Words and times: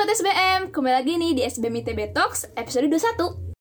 Sobat 0.00 0.16
SBM, 0.16 0.72
kembali 0.72 0.94
lagi 0.96 1.12
nih 1.20 1.36
di 1.36 1.42
SBM 1.44 1.84
ITB 1.84 2.16
Talks 2.16 2.48
episode 2.56 2.88
21. 2.88 3.52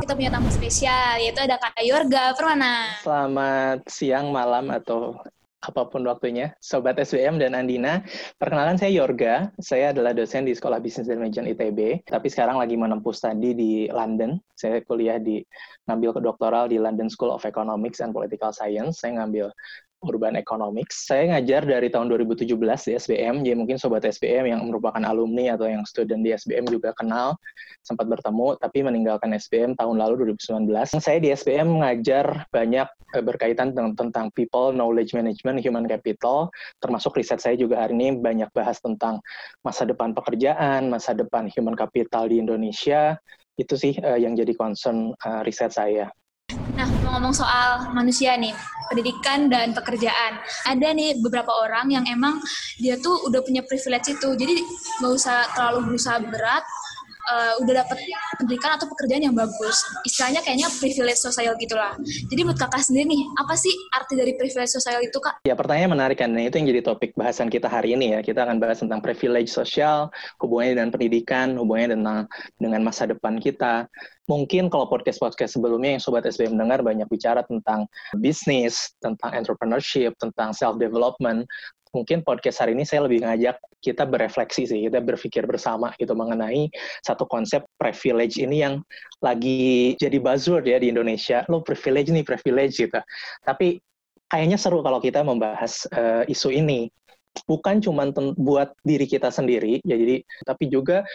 Kita 0.00 0.12
punya 0.16 0.32
tamu 0.32 0.48
spesial, 0.48 1.20
yaitu 1.20 1.44
ada 1.44 1.60
Kak 1.60 1.76
Yorga 1.76 2.32
Permana. 2.40 2.96
Selamat 3.04 3.84
siang, 3.92 4.32
malam, 4.32 4.72
atau 4.72 5.20
apa 5.68 5.84
pun 5.86 6.02
waktunya. 6.08 6.56
Sobat 6.58 6.96
SBM 6.96 7.36
dan 7.36 7.52
Andina, 7.52 8.00
perkenalkan 8.40 8.80
saya 8.80 9.04
Yorga. 9.04 9.52
Saya 9.60 9.92
adalah 9.92 10.16
dosen 10.16 10.48
di 10.48 10.56
Sekolah 10.56 10.80
Bisnis 10.80 11.04
dan 11.04 11.20
Manajemen 11.20 11.52
ITB, 11.52 12.08
tapi 12.08 12.32
sekarang 12.32 12.56
lagi 12.56 12.80
menempuh 12.80 13.12
studi 13.12 13.52
di 13.52 13.72
London. 13.92 14.40
Saya 14.56 14.80
kuliah 14.82 15.20
di 15.20 15.44
ngambil 15.84 16.18
kedoktoral 16.18 16.72
di 16.72 16.80
London 16.80 17.12
School 17.12 17.30
of 17.30 17.44
Economics 17.44 18.00
and 18.00 18.16
Political 18.16 18.50
Science. 18.56 19.04
Saya 19.04 19.20
ngambil 19.20 19.52
Urban 20.06 20.38
Economics. 20.38 21.10
Saya 21.10 21.34
ngajar 21.34 21.66
dari 21.66 21.90
tahun 21.90 22.10
2017 22.14 22.54
di 22.86 22.92
SBM, 22.94 23.42
jadi 23.42 23.56
mungkin 23.58 23.76
sobat 23.80 24.06
SBM 24.06 24.46
yang 24.46 24.60
merupakan 24.70 25.02
alumni 25.02 25.58
atau 25.58 25.66
yang 25.66 25.82
student 25.82 26.22
di 26.22 26.30
SBM 26.30 26.70
juga 26.70 26.94
kenal, 26.94 27.34
sempat 27.82 28.06
bertemu, 28.06 28.54
tapi 28.62 28.86
meninggalkan 28.86 29.34
SBM 29.34 29.74
tahun 29.74 29.98
lalu 29.98 30.34
2019. 30.38 30.70
Saya 31.02 31.18
di 31.18 31.34
SBM 31.34 31.82
mengajar 31.82 32.46
banyak 32.54 32.86
eh, 33.18 33.24
berkaitan 33.24 33.74
dengan 33.74 33.98
tentang 33.98 34.30
people, 34.38 34.70
knowledge 34.70 35.12
management, 35.18 35.58
human 35.58 35.90
capital, 35.90 36.52
termasuk 36.78 37.18
riset 37.18 37.42
saya 37.42 37.58
juga 37.58 37.82
hari 37.82 37.98
ini 37.98 38.22
banyak 38.22 38.50
bahas 38.54 38.78
tentang 38.78 39.18
masa 39.66 39.82
depan 39.82 40.14
pekerjaan, 40.14 40.86
masa 40.86 41.10
depan 41.10 41.50
human 41.50 41.74
capital 41.74 42.30
di 42.30 42.38
Indonesia, 42.38 43.18
itu 43.58 43.74
sih 43.74 43.98
uh, 43.98 44.14
yang 44.14 44.38
jadi 44.38 44.54
concern 44.54 45.12
uh, 45.26 45.42
riset 45.42 45.74
saya. 45.74 46.06
Ngomong 47.08 47.34
soal 47.34 47.90
manusia 47.96 48.36
nih, 48.36 48.52
pendidikan 48.88 49.48
dan 49.48 49.72
pekerjaan. 49.72 50.38
Ada 50.68 50.92
nih 50.92 51.18
beberapa 51.24 51.50
orang 51.50 51.88
yang 51.88 52.04
emang 52.06 52.40
dia 52.76 53.00
tuh 53.00 53.26
udah 53.26 53.40
punya 53.42 53.64
privilege 53.64 54.12
itu, 54.12 54.28
jadi 54.36 54.54
nggak 55.00 55.12
usah 55.12 55.48
terlalu 55.56 55.92
berusaha 55.92 56.20
berat, 56.24 56.64
uh, 57.28 57.52
udah 57.62 57.84
dapat 57.84 57.96
pendidikan 58.40 58.80
atau 58.80 58.86
pekerjaan 58.90 59.22
yang 59.28 59.36
bagus. 59.36 59.76
Istilahnya 60.08 60.40
kayaknya 60.42 60.68
privilege 60.80 61.20
sosial 61.20 61.54
gitulah. 61.60 61.94
Jadi 62.32 62.40
menurut 62.42 62.60
kakak 62.60 62.82
sendiri 62.84 63.08
nih, 63.08 63.22
apa 63.38 63.54
sih 63.54 63.72
arti 63.94 64.14
dari 64.16 64.32
privilege 64.34 64.72
sosial 64.72 65.00
itu 65.04 65.18
kak? 65.20 65.44
Ya 65.44 65.54
pertanyaan 65.54 65.94
menarik 65.94 66.18
kan, 66.18 66.32
itu 66.34 66.56
yang 66.56 66.68
jadi 66.68 66.82
topik 66.84 67.12
bahasan 67.14 67.52
kita 67.52 67.68
hari 67.68 67.94
ini 67.94 68.16
ya. 68.16 68.20
Kita 68.24 68.44
akan 68.48 68.58
bahas 68.58 68.80
tentang 68.80 69.04
privilege 69.04 69.52
sosial, 69.52 70.08
hubungannya 70.40 70.80
dengan 70.80 70.90
pendidikan, 70.92 71.48
hubungannya 71.56 71.96
dengan 71.96 72.18
dengan 72.58 72.80
masa 72.82 73.04
depan 73.08 73.38
kita 73.38 73.86
mungkin 74.28 74.68
kalau 74.68 74.86
podcast-podcast 74.92 75.56
sebelumnya 75.56 75.96
yang 75.96 76.02
Sobat 76.04 76.28
SBM 76.28 76.60
dengar 76.60 76.84
banyak 76.84 77.08
bicara 77.08 77.40
tentang 77.48 77.88
bisnis, 78.20 78.92
tentang 79.00 79.32
entrepreneurship, 79.32 80.12
tentang 80.20 80.52
self-development, 80.52 81.48
mungkin 81.94 82.22
podcast 82.22 82.62
hari 82.62 82.76
ini 82.76 82.84
saya 82.84 83.04
lebih 83.06 83.24
ngajak 83.24 83.58
kita 83.78 84.04
berefleksi 84.04 84.66
sih, 84.66 84.78
kita 84.90 84.98
berpikir 85.00 85.46
bersama 85.46 85.94
gitu 85.96 86.12
mengenai 86.12 86.68
satu 87.06 87.24
konsep 87.24 87.64
privilege 87.78 88.38
ini 88.38 88.62
yang 88.64 88.82
lagi 89.22 89.94
jadi 89.96 90.18
buzzword 90.18 90.66
ya 90.66 90.78
di 90.82 90.90
Indonesia. 90.90 91.46
Lo 91.46 91.62
privilege 91.62 92.10
nih, 92.10 92.26
privilege 92.26 92.78
gitu. 92.78 93.00
Tapi 93.46 93.78
kayaknya 94.28 94.58
seru 94.60 94.84
kalau 94.84 95.00
kita 95.00 95.24
membahas 95.24 95.88
uh, 95.94 96.22
isu 96.28 96.52
ini. 96.52 96.90
Bukan 97.46 97.78
cuma 97.78 98.10
buat 98.34 98.74
diri 98.82 99.06
kita 99.06 99.30
sendiri, 99.30 99.78
ya 99.86 99.94
jadi 99.94 100.26
tapi 100.42 100.66
juga 100.66 101.06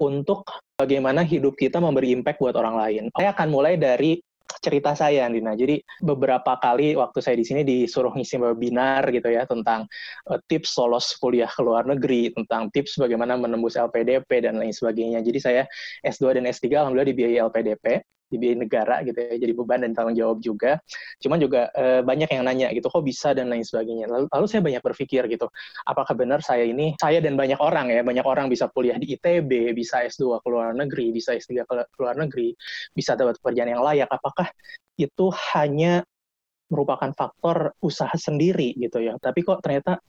untuk 0.00 0.46
bagaimana 0.80 1.26
hidup 1.26 1.58
kita 1.58 1.76
memberi 1.82 2.14
impact 2.14 2.40
buat 2.40 2.56
orang 2.56 2.78
lain. 2.78 3.02
Saya 3.12 3.34
akan 3.36 3.48
mulai 3.52 3.74
dari 3.76 4.16
cerita 4.58 4.96
saya, 4.96 5.28
Dina. 5.28 5.52
Jadi 5.52 5.80
beberapa 6.00 6.56
kali 6.56 6.96
waktu 6.96 7.18
saya 7.20 7.36
di 7.36 7.44
sini 7.46 7.62
disuruh 7.62 8.12
ngisi 8.16 8.40
webinar 8.40 9.06
gitu 9.12 9.28
ya 9.28 9.44
tentang 9.44 9.84
uh, 10.28 10.40
tips 10.48 10.74
lolos 10.80 11.14
kuliah 11.20 11.48
ke 11.48 11.60
luar 11.60 11.84
negeri, 11.84 12.32
tentang 12.32 12.72
tips 12.72 12.96
bagaimana 12.96 13.36
menembus 13.36 13.76
LPDP 13.76 14.44
dan 14.44 14.58
lain 14.58 14.72
sebagainya. 14.72 15.20
Jadi 15.20 15.38
saya 15.38 15.62
S2 16.02 16.40
dan 16.40 16.44
S3 16.48 16.64
alhamdulillah 16.74 17.10
dibiayai 17.12 17.38
LPDP 17.44 18.02
dibiayai 18.28 18.58
negara 18.60 19.00
gitu 19.04 19.16
ya 19.16 19.36
jadi 19.40 19.52
beban 19.56 19.80
dan 19.84 19.92
tanggung 19.96 20.16
jawab 20.16 20.38
juga. 20.44 20.76
Cuman 21.20 21.40
juga 21.40 21.72
e, 21.72 22.04
banyak 22.04 22.28
yang 22.28 22.44
nanya 22.44 22.68
gitu 22.76 22.88
kok 22.92 23.04
bisa? 23.04 23.30
dan 23.38 23.52
lain 23.52 23.62
sebagainya. 23.62 24.08
Lalu, 24.08 24.26
lalu 24.30 24.46
saya 24.48 24.62
banyak 24.64 24.82
berpikir 24.82 25.22
gitu 25.30 25.46
apakah 25.86 26.14
benar 26.16 26.40
saya 26.40 26.64
ini 26.66 26.96
saya 26.98 27.22
dan 27.22 27.38
banyak 27.38 27.60
orang 27.60 27.92
ya 27.92 28.00
banyak 28.02 28.24
orang 28.24 28.50
bisa 28.50 28.66
kuliah 28.72 28.96
di 28.96 29.14
ITB 29.14 29.76
bisa 29.76 30.02
S2 30.04 30.42
ke 30.42 30.48
luar 30.48 30.74
negeri 30.74 31.12
bisa 31.14 31.36
S3 31.36 31.64
ke 31.64 31.98
luar 32.00 32.16
negeri 32.18 32.52
bisa 32.92 33.14
dapat 33.14 33.38
pekerjaan 33.38 33.78
yang 33.78 33.82
layak? 33.84 34.08
Apakah 34.10 34.50
itu 34.98 35.30
hanya 35.54 36.02
merupakan 36.68 37.08
faktor 37.16 37.72
usaha 37.80 38.12
sendiri 38.16 38.74
gitu 38.76 39.00
ya? 39.00 39.16
Tapi 39.16 39.40
kok 39.46 39.62
ternyata 39.64 40.02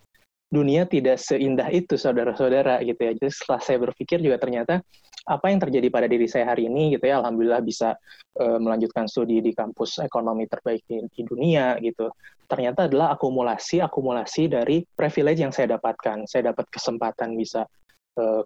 dunia 0.50 0.90
tidak 0.90 1.22
seindah 1.22 1.70
itu 1.70 1.94
saudara-saudara 1.94 2.82
gitu 2.82 2.98
ya. 2.98 3.12
Jadi 3.14 3.30
setelah 3.30 3.62
saya 3.62 3.78
berpikir 3.86 4.18
juga 4.18 4.42
ternyata 4.42 4.82
apa 5.30 5.54
yang 5.54 5.62
terjadi 5.62 5.88
pada 5.94 6.10
diri 6.10 6.26
saya 6.26 6.50
hari 6.50 6.66
ini 6.66 6.98
gitu 6.98 7.06
ya, 7.06 7.22
alhamdulillah 7.22 7.62
bisa 7.62 7.94
uh, 8.42 8.58
melanjutkan 8.58 9.06
studi 9.06 9.46
di 9.46 9.54
kampus 9.54 10.02
ekonomi 10.02 10.50
terbaik 10.50 10.82
di, 10.90 11.06
di 11.14 11.22
dunia 11.22 11.78
gitu. 11.78 12.10
Ternyata 12.50 12.90
adalah 12.90 13.14
akumulasi 13.14 13.78
akumulasi 13.78 14.50
dari 14.50 14.82
privilege 14.82 15.46
yang 15.46 15.54
saya 15.54 15.78
dapatkan. 15.78 16.26
Saya 16.26 16.50
dapat 16.50 16.66
kesempatan 16.74 17.38
bisa 17.38 17.70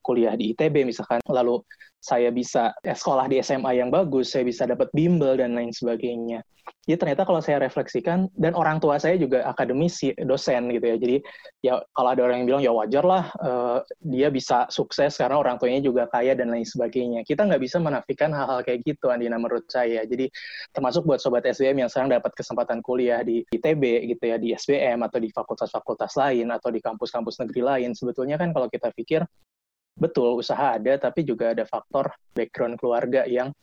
kuliah 0.01 0.33
di 0.37 0.53
ITB 0.53 0.87
misalkan, 0.87 1.19
lalu 1.29 1.61
saya 2.03 2.29
bisa 2.35 2.75
eh, 2.83 2.91
sekolah 2.91 3.31
di 3.31 3.39
SMA 3.39 3.79
yang 3.79 3.87
bagus, 3.87 4.35
saya 4.35 4.43
bisa 4.43 4.67
dapat 4.67 4.91
bimbel 4.91 5.39
dan 5.39 5.55
lain 5.55 5.71
sebagainya. 5.71 6.43
Jadi 6.83 6.99
ternyata 6.99 7.23
kalau 7.23 7.39
saya 7.39 7.63
refleksikan 7.63 8.27
dan 8.35 8.59
orang 8.59 8.75
tua 8.83 8.99
saya 8.99 9.15
juga 9.15 9.47
akademisi, 9.47 10.11
dosen 10.19 10.67
gitu 10.67 10.83
ya. 10.83 10.97
Jadi 10.99 11.17
ya 11.63 11.73
kalau 11.95 12.11
ada 12.11 12.27
orang 12.27 12.43
yang 12.43 12.47
bilang 12.47 12.63
ya 12.63 12.71
wajar 12.75 13.03
lah 13.07 13.31
uh, 13.39 13.79
dia 14.03 14.27
bisa 14.27 14.67
sukses 14.67 15.15
karena 15.15 15.39
orang 15.39 15.55
tuanya 15.55 15.79
juga 15.79 16.11
kaya 16.11 16.35
dan 16.35 16.51
lain 16.51 16.67
sebagainya. 16.67 17.23
Kita 17.23 17.47
nggak 17.47 17.63
bisa 17.63 17.79
menafikan 17.79 18.35
hal-hal 18.35 18.67
kayak 18.67 18.83
gitu, 18.83 19.15
Andina 19.15 19.39
menurut 19.39 19.63
saya. 19.71 20.03
Jadi 20.03 20.27
termasuk 20.75 21.07
buat 21.07 21.23
sobat 21.23 21.47
SBM 21.47 21.87
yang 21.87 21.89
sekarang 21.91 22.19
dapat 22.19 22.35
kesempatan 22.35 22.83
kuliah 22.83 23.23
di 23.23 23.47
ITB 23.47 24.11
gitu 24.15 24.23
ya, 24.27 24.35
di 24.35 24.51
SBM 24.51 25.07
atau 25.07 25.23
di 25.23 25.31
fakultas-fakultas 25.31 26.19
lain 26.19 26.51
atau 26.51 26.67
di 26.67 26.83
kampus-kampus 26.83 27.39
negeri 27.47 27.63
lain. 27.63 27.89
Sebetulnya 27.95 28.35
kan 28.35 28.51
kalau 28.51 28.67
kita 28.67 28.91
pikir 28.91 29.23
betul 29.93 30.41
usaha 30.41 30.77
ada 30.77 30.97
tapi 30.97 31.21
juga 31.21 31.53
ada 31.53 31.63
faktor 31.69 32.09
background 32.33 32.81
keluarga 32.81 33.23
yang 33.29 33.53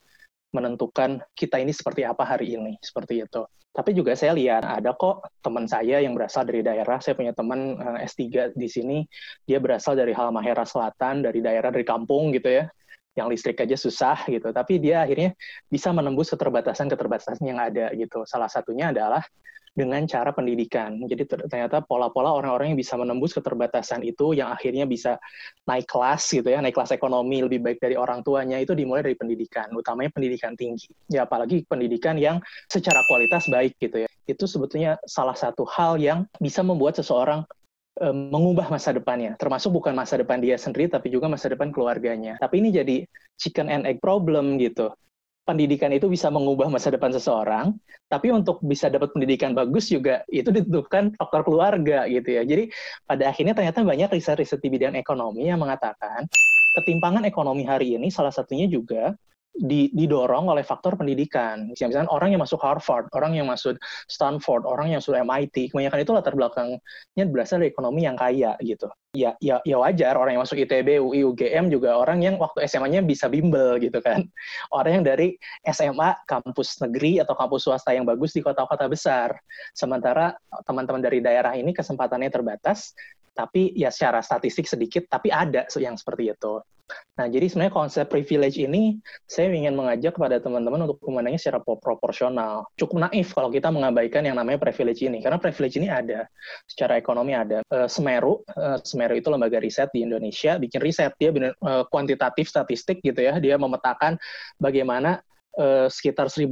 menentukan 0.51 1.23
kita 1.31 1.59
ini 1.59 1.71
seperti 1.71 2.03
apa 2.03 2.27
hari 2.27 2.55
ini 2.59 2.75
seperti 2.83 3.23
itu. 3.23 3.43
Tapi 3.71 3.95
juga 3.95 4.11
saya 4.19 4.35
lihat 4.35 4.67
ada 4.67 4.91
kok 4.91 5.23
teman 5.39 5.63
saya 5.63 6.03
yang 6.03 6.11
berasal 6.11 6.43
dari 6.43 6.59
daerah. 6.59 6.99
Saya 6.99 7.15
punya 7.15 7.31
teman 7.31 7.79
eh, 7.79 8.03
S3 8.03 8.51
di 8.51 8.67
sini. 8.67 8.99
Dia 9.47 9.63
berasal 9.63 9.95
dari 9.95 10.11
Halmahera 10.11 10.67
Selatan 10.67 11.23
dari 11.23 11.39
daerah 11.39 11.71
dari 11.71 11.87
kampung 11.87 12.35
gitu 12.35 12.51
ya. 12.51 12.67
Yang 13.15 13.27
listrik 13.31 13.63
aja 13.63 13.79
susah 13.79 14.27
gitu. 14.27 14.51
Tapi 14.51 14.75
dia 14.83 15.07
akhirnya 15.07 15.31
bisa 15.71 15.95
menembus 15.95 16.35
keterbatasan 16.35 16.91
keterbatasan 16.91 17.39
yang 17.47 17.63
ada 17.63 17.95
gitu. 17.95 18.27
Salah 18.27 18.51
satunya 18.51 18.91
adalah 18.91 19.23
dengan 19.71 20.03
cara 20.03 20.35
pendidikan. 20.35 20.99
Jadi 21.07 21.23
ternyata 21.47 21.79
pola-pola 21.79 22.35
orang-orang 22.35 22.75
yang 22.75 22.79
bisa 22.79 22.99
menembus 22.99 23.31
keterbatasan 23.31 24.03
itu 24.03 24.35
yang 24.35 24.51
akhirnya 24.51 24.83
bisa 24.83 25.15
naik 25.63 25.87
kelas 25.87 26.27
gitu 26.27 26.51
ya, 26.51 26.59
naik 26.59 26.75
kelas 26.75 26.91
ekonomi 26.91 27.39
lebih 27.39 27.63
baik 27.63 27.79
dari 27.79 27.95
orang 27.95 28.19
tuanya 28.19 28.59
itu 28.59 28.75
dimulai 28.75 28.99
dari 29.03 29.15
pendidikan, 29.15 29.71
utamanya 29.71 30.11
pendidikan 30.11 30.59
tinggi. 30.59 30.91
Ya 31.07 31.23
apalagi 31.23 31.63
pendidikan 31.71 32.19
yang 32.19 32.43
secara 32.67 33.07
kualitas 33.07 33.47
baik 33.47 33.79
gitu 33.79 34.03
ya. 34.03 34.09
Itu 34.27 34.43
sebetulnya 34.43 34.99
salah 35.07 35.35
satu 35.35 35.63
hal 35.63 35.97
yang 36.03 36.27
bisa 36.43 36.59
membuat 36.61 36.99
seseorang 36.99 37.47
mengubah 38.01 38.71
masa 38.71 38.95
depannya, 38.95 39.35
termasuk 39.35 39.69
bukan 39.77 39.91
masa 39.93 40.15
depan 40.17 40.39
dia 40.39 40.55
sendiri, 40.55 40.87
tapi 40.89 41.11
juga 41.11 41.27
masa 41.27 41.51
depan 41.51 41.69
keluarganya. 41.69 42.39
Tapi 42.39 42.63
ini 42.63 42.73
jadi 42.73 43.03
chicken 43.35 43.67
and 43.67 43.83
egg 43.85 43.99
problem 43.99 44.57
gitu 44.57 44.89
pendidikan 45.41 45.89
itu 45.89 46.05
bisa 46.07 46.29
mengubah 46.29 46.69
masa 46.69 46.93
depan 46.93 47.09
seseorang, 47.11 47.73
tapi 48.07 48.29
untuk 48.29 48.61
bisa 48.61 48.87
dapat 48.87 49.11
pendidikan 49.11 49.57
bagus 49.57 49.89
juga 49.89 50.21
itu 50.29 50.53
ditentukan 50.53 51.17
faktor 51.17 51.41
keluarga 51.43 52.05
gitu 52.05 52.29
ya. 52.37 52.43
Jadi 52.45 52.69
pada 53.03 53.33
akhirnya 53.33 53.57
ternyata 53.57 53.81
banyak 53.81 54.09
riset-riset 54.13 54.61
di 54.61 54.69
bidang 54.69 54.95
ekonomi 54.95 55.49
yang 55.49 55.59
mengatakan 55.59 56.29
ketimpangan 56.77 57.25
ekonomi 57.27 57.67
hari 57.67 57.97
ini 57.99 58.07
salah 58.13 58.31
satunya 58.31 58.69
juga 58.69 59.17
didorong 59.59 60.47
oleh 60.47 60.63
faktor 60.63 60.95
pendidikan. 60.95 61.69
Misalnya 61.75 62.07
orang 62.07 62.31
yang 62.31 62.41
masuk 62.41 62.63
Harvard, 62.63 63.11
orang 63.11 63.35
yang 63.35 63.51
masuk 63.51 63.75
Stanford, 64.07 64.63
orang 64.63 64.95
yang 64.95 65.03
masuk 65.03 65.13
MIT, 65.19 65.75
kebanyakan 65.75 65.99
itu 66.01 66.11
latar 66.15 66.33
belakangnya 66.33 67.25
berasal 67.27 67.59
dari 67.59 67.69
ekonomi 67.69 68.07
yang 68.07 68.15
kaya 68.15 68.55
gitu. 68.63 68.87
Ya, 69.11 69.35
ya, 69.43 69.59
ya 69.67 69.75
wajar 69.75 70.15
orang 70.15 70.39
yang 70.39 70.43
masuk 70.47 70.55
ITB, 70.55 71.03
UI, 71.03 71.27
UGM 71.27 71.67
juga 71.67 71.99
orang 71.99 72.23
yang 72.23 72.39
waktu 72.39 72.63
SMA-nya 72.63 73.03
bisa 73.03 73.27
bimbel 73.27 73.75
gitu 73.83 73.99
kan. 73.99 74.23
Orang 74.71 75.03
yang 75.03 75.05
dari 75.05 75.35
SMA 75.67 76.15
kampus 76.23 76.79
negeri 76.79 77.19
atau 77.19 77.35
kampus 77.35 77.67
swasta 77.67 77.91
yang 77.91 78.07
bagus 78.07 78.31
di 78.31 78.39
kota-kota 78.39 78.87
besar. 78.87 79.35
Sementara 79.75 80.31
teman-teman 80.63 81.03
dari 81.03 81.19
daerah 81.19 81.51
ini 81.59 81.75
kesempatannya 81.75 82.31
terbatas, 82.31 82.95
tapi 83.35 83.75
ya 83.75 83.91
secara 83.91 84.23
statistik 84.23 84.63
sedikit, 84.63 85.11
tapi 85.11 85.27
ada 85.27 85.67
yang 85.75 85.99
seperti 85.99 86.31
itu. 86.31 86.63
Nah, 87.11 87.27
jadi 87.27 87.43
sebenarnya 87.51 87.75
konsep 87.75 88.07
privilege 88.07 88.55
ini 88.55 88.95
saya 89.27 89.51
ingin 89.51 89.75
mengajak 89.75 90.15
kepada 90.15 90.39
teman-teman 90.39 90.87
untuk 90.87 90.97
memandangnya 91.03 91.43
secara 91.43 91.59
proporsional. 91.59 92.63
Cukup 92.79 93.03
naif 93.03 93.35
kalau 93.35 93.51
kita 93.51 93.67
mengabaikan 93.67 94.23
yang 94.23 94.39
namanya 94.39 94.63
privilege 94.63 95.03
ini, 95.03 95.19
karena 95.19 95.35
privilege 95.35 95.75
ini 95.75 95.91
ada, 95.91 96.23
secara 96.71 96.95
ekonomi 96.95 97.35
ada. 97.35 97.59
Uh, 97.67 97.83
Semeru, 97.91 98.47
uh, 98.55 98.79
Semeru 98.79 99.19
itu 99.19 99.27
lembaga 99.27 99.59
riset 99.59 99.91
di 99.91 100.07
Indonesia, 100.07 100.55
bikin 100.55 100.79
riset 100.79 101.11
dia 101.19 101.35
benar 101.35 101.51
uh, 101.59 101.83
kuantitatif 101.91 102.47
statistik 102.47 103.03
gitu 103.03 103.19
ya, 103.19 103.43
dia 103.43 103.59
memetakan 103.59 104.15
bagaimana 104.55 105.19
uh, 105.59 105.91
sekitar 105.91 106.31
1.500 106.31 106.47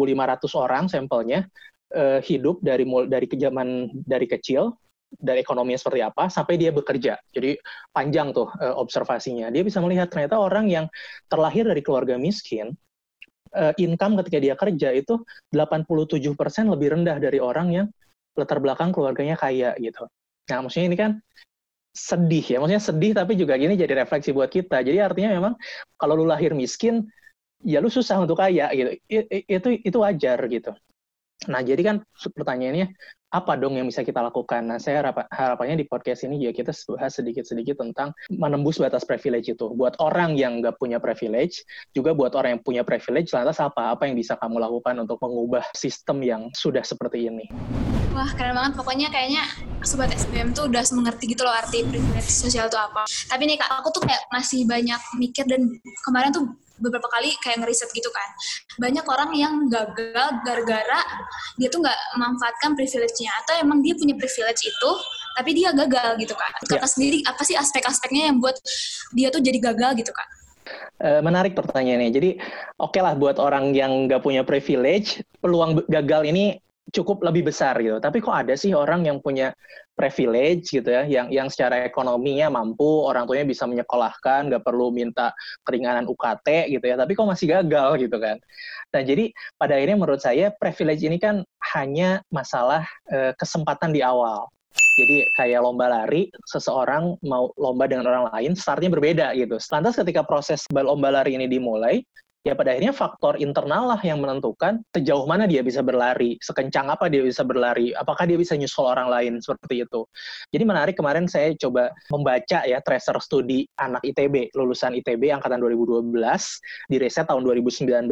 orang 0.60 0.92
sampelnya 0.92 1.48
uh, 1.96 2.20
hidup 2.20 2.60
dari 2.60 2.84
dari 3.08 3.28
kejaman 3.32 3.96
dari 4.04 4.28
kecil 4.28 4.76
dari 5.10 5.42
ekonominya 5.42 5.80
seperti 5.82 6.02
apa 6.06 6.30
sampai 6.30 6.56
dia 6.62 6.70
bekerja. 6.70 7.18
Jadi 7.34 7.58
panjang 7.90 8.30
tuh 8.30 8.48
uh, 8.62 8.78
observasinya. 8.78 9.50
Dia 9.50 9.66
bisa 9.66 9.82
melihat 9.82 10.14
ternyata 10.14 10.38
orang 10.38 10.70
yang 10.70 10.86
terlahir 11.26 11.66
dari 11.66 11.82
keluarga 11.82 12.16
miskin 12.16 12.78
uh, 13.58 13.74
income 13.82 14.22
ketika 14.22 14.38
dia 14.38 14.56
kerja 14.56 14.90
itu 14.94 15.18
87% 15.54 16.70
lebih 16.70 16.88
rendah 16.94 17.18
dari 17.18 17.42
orang 17.42 17.68
yang 17.74 17.88
latar 18.38 18.62
belakang 18.62 18.94
keluarganya 18.94 19.36
kaya 19.36 19.74
gitu. 19.82 20.06
Nah, 20.50 20.66
maksudnya 20.66 20.88
ini 20.94 20.98
kan 20.98 21.12
sedih 21.92 22.46
ya. 22.46 22.58
Maksudnya 22.62 22.84
sedih 22.84 23.12
tapi 23.18 23.34
juga 23.36 23.58
gini 23.58 23.74
jadi 23.74 24.06
refleksi 24.06 24.32
buat 24.32 24.48
kita. 24.54 24.86
Jadi 24.86 24.98
artinya 25.02 25.34
memang 25.34 25.54
kalau 25.98 26.14
lu 26.16 26.26
lahir 26.30 26.54
miskin 26.54 27.10
ya 27.66 27.82
lu 27.82 27.90
susah 27.90 28.22
untuk 28.22 28.38
kaya 28.40 28.70
gitu. 28.72 28.90
Itu 29.50 29.68
itu 29.74 29.98
wajar 30.00 30.40
gitu. 30.48 30.72
Nah, 31.50 31.66
jadi 31.66 31.82
kan 31.82 31.96
pertanyaannya, 32.22 32.94
apa 33.34 33.58
dong 33.58 33.78
yang 33.78 33.90
bisa 33.90 34.06
kita 34.06 34.22
lakukan? 34.22 34.70
Nah, 34.70 34.78
saya 34.78 35.02
harap, 35.02 35.26
harapannya 35.34 35.82
di 35.82 35.86
podcast 35.90 36.30
ini 36.30 36.38
juga 36.38 36.62
kita 36.62 36.72
bahas 36.94 37.18
sedikit-sedikit 37.18 37.82
tentang 37.82 38.14
menembus 38.30 38.78
batas 38.78 39.02
privilege 39.02 39.50
itu. 39.50 39.66
Buat 39.74 39.98
orang 39.98 40.38
yang 40.38 40.62
nggak 40.62 40.78
punya 40.78 41.02
privilege, 41.02 41.66
juga 41.98 42.14
buat 42.14 42.38
orang 42.38 42.58
yang 42.58 42.62
punya 42.62 42.82
privilege, 42.86 43.34
lantas 43.34 43.58
apa? 43.58 43.98
Apa 43.98 44.06
yang 44.06 44.14
bisa 44.14 44.38
kamu 44.38 44.62
lakukan 44.62 44.94
untuk 45.02 45.18
mengubah 45.26 45.66
sistem 45.74 46.22
yang 46.22 46.42
sudah 46.54 46.86
seperti 46.86 47.26
ini? 47.26 47.50
Wah, 48.14 48.30
keren 48.38 48.54
banget. 48.54 48.74
Pokoknya 48.78 49.10
kayaknya 49.10 49.46
Sobat 49.82 50.14
SBM 50.14 50.54
tuh 50.54 50.70
udah 50.70 50.86
mengerti 50.94 51.34
gitu 51.34 51.46
loh 51.46 51.54
arti 51.54 51.82
privilege 51.86 52.30
sosial 52.30 52.70
itu 52.70 52.78
apa. 52.78 53.10
Tapi 53.10 53.44
nih 53.50 53.58
Kak, 53.58 53.82
aku 53.82 53.90
tuh 53.94 54.06
kayak 54.06 54.22
masih 54.30 54.66
banyak 54.70 55.02
mikir 55.18 55.46
dan 55.50 55.66
kemarin 56.06 56.30
tuh 56.30 56.46
beberapa 56.80 57.06
kali 57.12 57.36
kayak 57.44 57.62
ngeriset 57.62 57.92
gitu 57.92 58.10
kan. 58.10 58.30
Banyak 58.80 59.06
orang 59.06 59.32
yang 59.36 59.54
gagal 59.68 60.30
gara-gara 60.48 61.02
dia 61.60 61.70
tuh 61.70 61.84
nggak 61.84 62.00
memanfaatkan 62.16 62.74
privilege-nya 62.80 63.32
atau 63.46 63.60
emang 63.60 63.84
dia 63.84 63.94
punya 64.00 64.16
privilege 64.16 64.66
itu 64.66 64.92
tapi 65.38 65.56
dia 65.56 65.72
gagal 65.72 66.20
gitu 66.20 66.36
kan. 66.36 66.52
Kakak 66.66 66.84
ya. 66.84 66.92
sendiri 66.92 67.18
apa 67.24 67.42
sih 67.46 67.56
aspek-aspeknya 67.56 68.34
yang 68.34 68.42
buat 68.42 68.58
dia 69.14 69.30
tuh 69.30 69.40
jadi 69.40 69.60
gagal 69.60 70.00
gitu 70.00 70.12
kan? 70.12 70.28
Menarik 71.00 71.56
pertanyaannya. 71.56 72.12
Jadi 72.12 72.30
oke 72.76 72.92
okay 72.96 73.02
lah 73.02 73.16
buat 73.16 73.40
orang 73.40 73.72
yang 73.72 74.08
nggak 74.12 74.20
punya 74.20 74.44
privilege, 74.44 75.24
peluang 75.40 75.82
gagal 75.88 76.28
ini 76.28 76.60
cukup 76.90 77.22
lebih 77.24 77.54
besar 77.54 77.78
gitu. 77.80 78.02
Tapi 78.04 78.18
kok 78.20 78.36
ada 78.36 78.58
sih 78.58 78.76
orang 78.76 79.06
yang 79.06 79.22
punya 79.24 79.56
privilege 80.00 80.72
gitu 80.72 80.88
ya, 80.88 81.04
yang 81.04 81.28
yang 81.28 81.52
secara 81.52 81.84
ekonominya 81.84 82.48
mampu, 82.48 83.04
orang 83.04 83.28
tuanya 83.28 83.44
bisa 83.44 83.68
menyekolahkan, 83.68 84.48
nggak 84.48 84.64
perlu 84.64 84.96
minta 84.96 85.36
keringanan 85.68 86.08
UKT 86.08 86.72
gitu 86.72 86.86
ya. 86.88 86.96
Tapi 86.96 87.12
kok 87.20 87.28
masih 87.28 87.52
gagal 87.60 88.08
gitu 88.08 88.16
kan. 88.16 88.40
Nah 88.96 89.02
jadi 89.04 89.36
pada 89.60 89.76
akhirnya 89.76 90.00
menurut 90.00 90.24
saya 90.24 90.56
privilege 90.56 91.04
ini 91.04 91.20
kan 91.20 91.44
hanya 91.76 92.24
masalah 92.32 92.88
eh, 93.12 93.36
kesempatan 93.36 93.92
di 93.92 94.00
awal. 94.00 94.48
Jadi 95.00 95.28
kayak 95.36 95.60
lomba 95.64 95.92
lari, 95.92 96.32
seseorang 96.48 97.20
mau 97.24 97.52
lomba 97.60 97.88
dengan 97.88 98.08
orang 98.08 98.32
lain, 98.36 98.52
startnya 98.56 98.92
berbeda 98.92 99.36
gitu. 99.36 99.60
Lantas 99.72 100.00
ketika 100.00 100.24
proses 100.24 100.64
lomba 100.72 101.12
lari 101.12 101.36
ini 101.40 101.48
dimulai, 101.48 102.04
ya 102.48 102.56
pada 102.56 102.72
akhirnya 102.72 102.96
faktor 102.96 103.36
internal 103.36 103.92
lah 103.92 104.00
yang 104.00 104.24
menentukan 104.24 104.80
sejauh 104.96 105.28
mana 105.28 105.44
dia 105.44 105.60
bisa 105.60 105.84
berlari, 105.84 106.40
sekencang 106.40 106.88
apa 106.88 107.12
dia 107.12 107.20
bisa 107.20 107.44
berlari, 107.44 107.92
apakah 107.92 108.24
dia 108.24 108.40
bisa 108.40 108.56
nyusul 108.56 108.88
orang 108.88 109.12
lain 109.12 109.34
seperti 109.44 109.84
itu. 109.84 110.08
Jadi 110.56 110.64
menarik 110.64 110.96
kemarin 110.96 111.28
saya 111.28 111.52
coba 111.60 111.92
membaca 112.08 112.64
ya 112.64 112.80
tracer 112.80 113.20
studi 113.20 113.68
anak 113.76 114.04
ITB, 114.08 114.56
lulusan 114.56 114.96
ITB 115.04 115.36
angkatan 115.36 115.60
2012 115.60 116.16
di 116.88 116.96
riset 116.96 117.28
tahun 117.28 117.44
2019. 117.44 118.08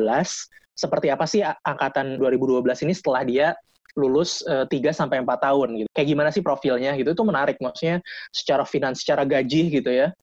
Seperti 0.77 1.07
apa 1.09 1.25
sih 1.25 1.41
angkatan 1.41 2.21
2012 2.21 2.61
ini 2.85 2.93
setelah 2.93 3.23
dia 3.25 3.47
lulus 3.97 4.45
eh, 4.45 4.69
3 4.69 4.93
sampai 4.93 5.25
4 5.25 5.41
tahun 5.41 5.67
gitu. 5.83 5.89
Kayak 5.89 6.07
gimana 6.13 6.29
sih 6.29 6.43
profilnya 6.45 6.93
gitu 6.99 7.15
itu 7.15 7.23
menarik 7.25 7.57
maksudnya 7.57 8.03
secara 8.29 8.61
finans, 8.67 9.01
secara 9.01 9.25
gaji 9.25 9.73
gitu 9.73 9.89
ya. 9.89 10.13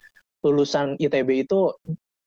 Lulusan 0.47 0.95
ITB 1.01 1.49
itu 1.49 1.73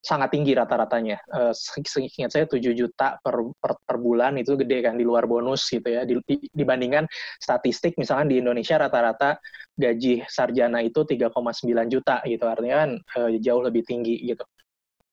sangat 0.08 0.32
tinggi 0.32 0.56
rata-ratanya. 0.56 1.20
Uh, 1.28 1.52
seingat 1.54 2.32
saya 2.32 2.48
7 2.48 2.64
juta 2.72 3.20
per, 3.20 3.36
per, 3.60 3.76
per 3.84 3.98
bulan 4.00 4.40
itu 4.40 4.56
gede 4.56 4.88
kan 4.88 4.96
di 4.96 5.04
luar 5.04 5.28
bonus 5.28 5.68
gitu 5.68 5.92
ya. 5.92 6.08
Di, 6.08 6.16
di, 6.24 6.48
dibandingkan 6.48 7.04
statistik 7.44 8.00
misalnya 8.00 8.32
di 8.32 8.40
Indonesia 8.40 8.80
rata-rata 8.80 9.36
gaji 9.76 10.24
sarjana 10.32 10.80
itu 10.80 11.04
3,9 11.04 11.68
juta 11.92 12.24
gitu. 12.24 12.46
Artinya 12.48 12.88
kan 12.88 12.92
uh, 13.20 13.30
jauh 13.44 13.60
lebih 13.60 13.84
tinggi 13.84 14.16
gitu. 14.24 14.48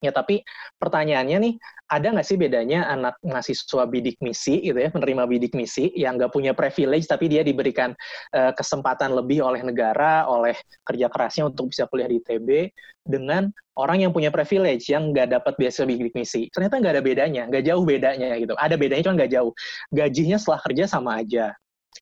Ya, 0.05 0.13
tapi 0.13 0.45
pertanyaannya 0.77 1.39
nih, 1.41 1.55
ada 1.89 2.07
nggak 2.13 2.27
sih 2.27 2.37
bedanya 2.37 2.89
anak 2.89 3.17
mahasiswa 3.25 3.85
bidik 3.89 4.21
misi 4.21 4.61
gitu 4.61 4.77
ya, 4.77 4.93
menerima 4.93 5.25
bidik 5.25 5.53
misi 5.57 5.93
yang 5.97 6.21
nggak 6.21 6.33
punya 6.33 6.53
privilege 6.53 7.09
tapi 7.09 7.29
dia 7.29 7.41
diberikan 7.41 7.97
uh, 8.37 8.53
kesempatan 8.53 9.17
lebih 9.17 9.41
oleh 9.41 9.65
negara, 9.65 10.29
oleh 10.29 10.57
kerja 10.85 11.09
kerasnya 11.09 11.49
untuk 11.49 11.73
bisa 11.73 11.89
kuliah 11.89 12.09
di 12.09 12.21
ITB 12.21 12.73
dengan 13.05 13.49
orang 13.77 14.05
yang 14.05 14.13
punya 14.13 14.33
privilege 14.33 14.89
yang 14.89 15.13
nggak 15.13 15.41
dapat 15.41 15.55
biasa 15.61 15.85
bidik 15.85 16.13
misi. 16.13 16.49
Ternyata 16.53 16.81
nggak 16.81 16.93
ada 17.01 17.05
bedanya, 17.05 17.43
nggak 17.49 17.65
jauh 17.65 17.85
bedanya 17.85 18.29
gitu. 18.41 18.55
Ada 18.57 18.75
bedanya 18.81 19.03
cuma 19.09 19.17
nggak 19.21 19.33
jauh. 19.33 19.53
Gajinya 19.93 20.37
setelah 20.41 20.61
kerja 20.65 20.85
sama 20.89 21.21
aja. 21.21 21.53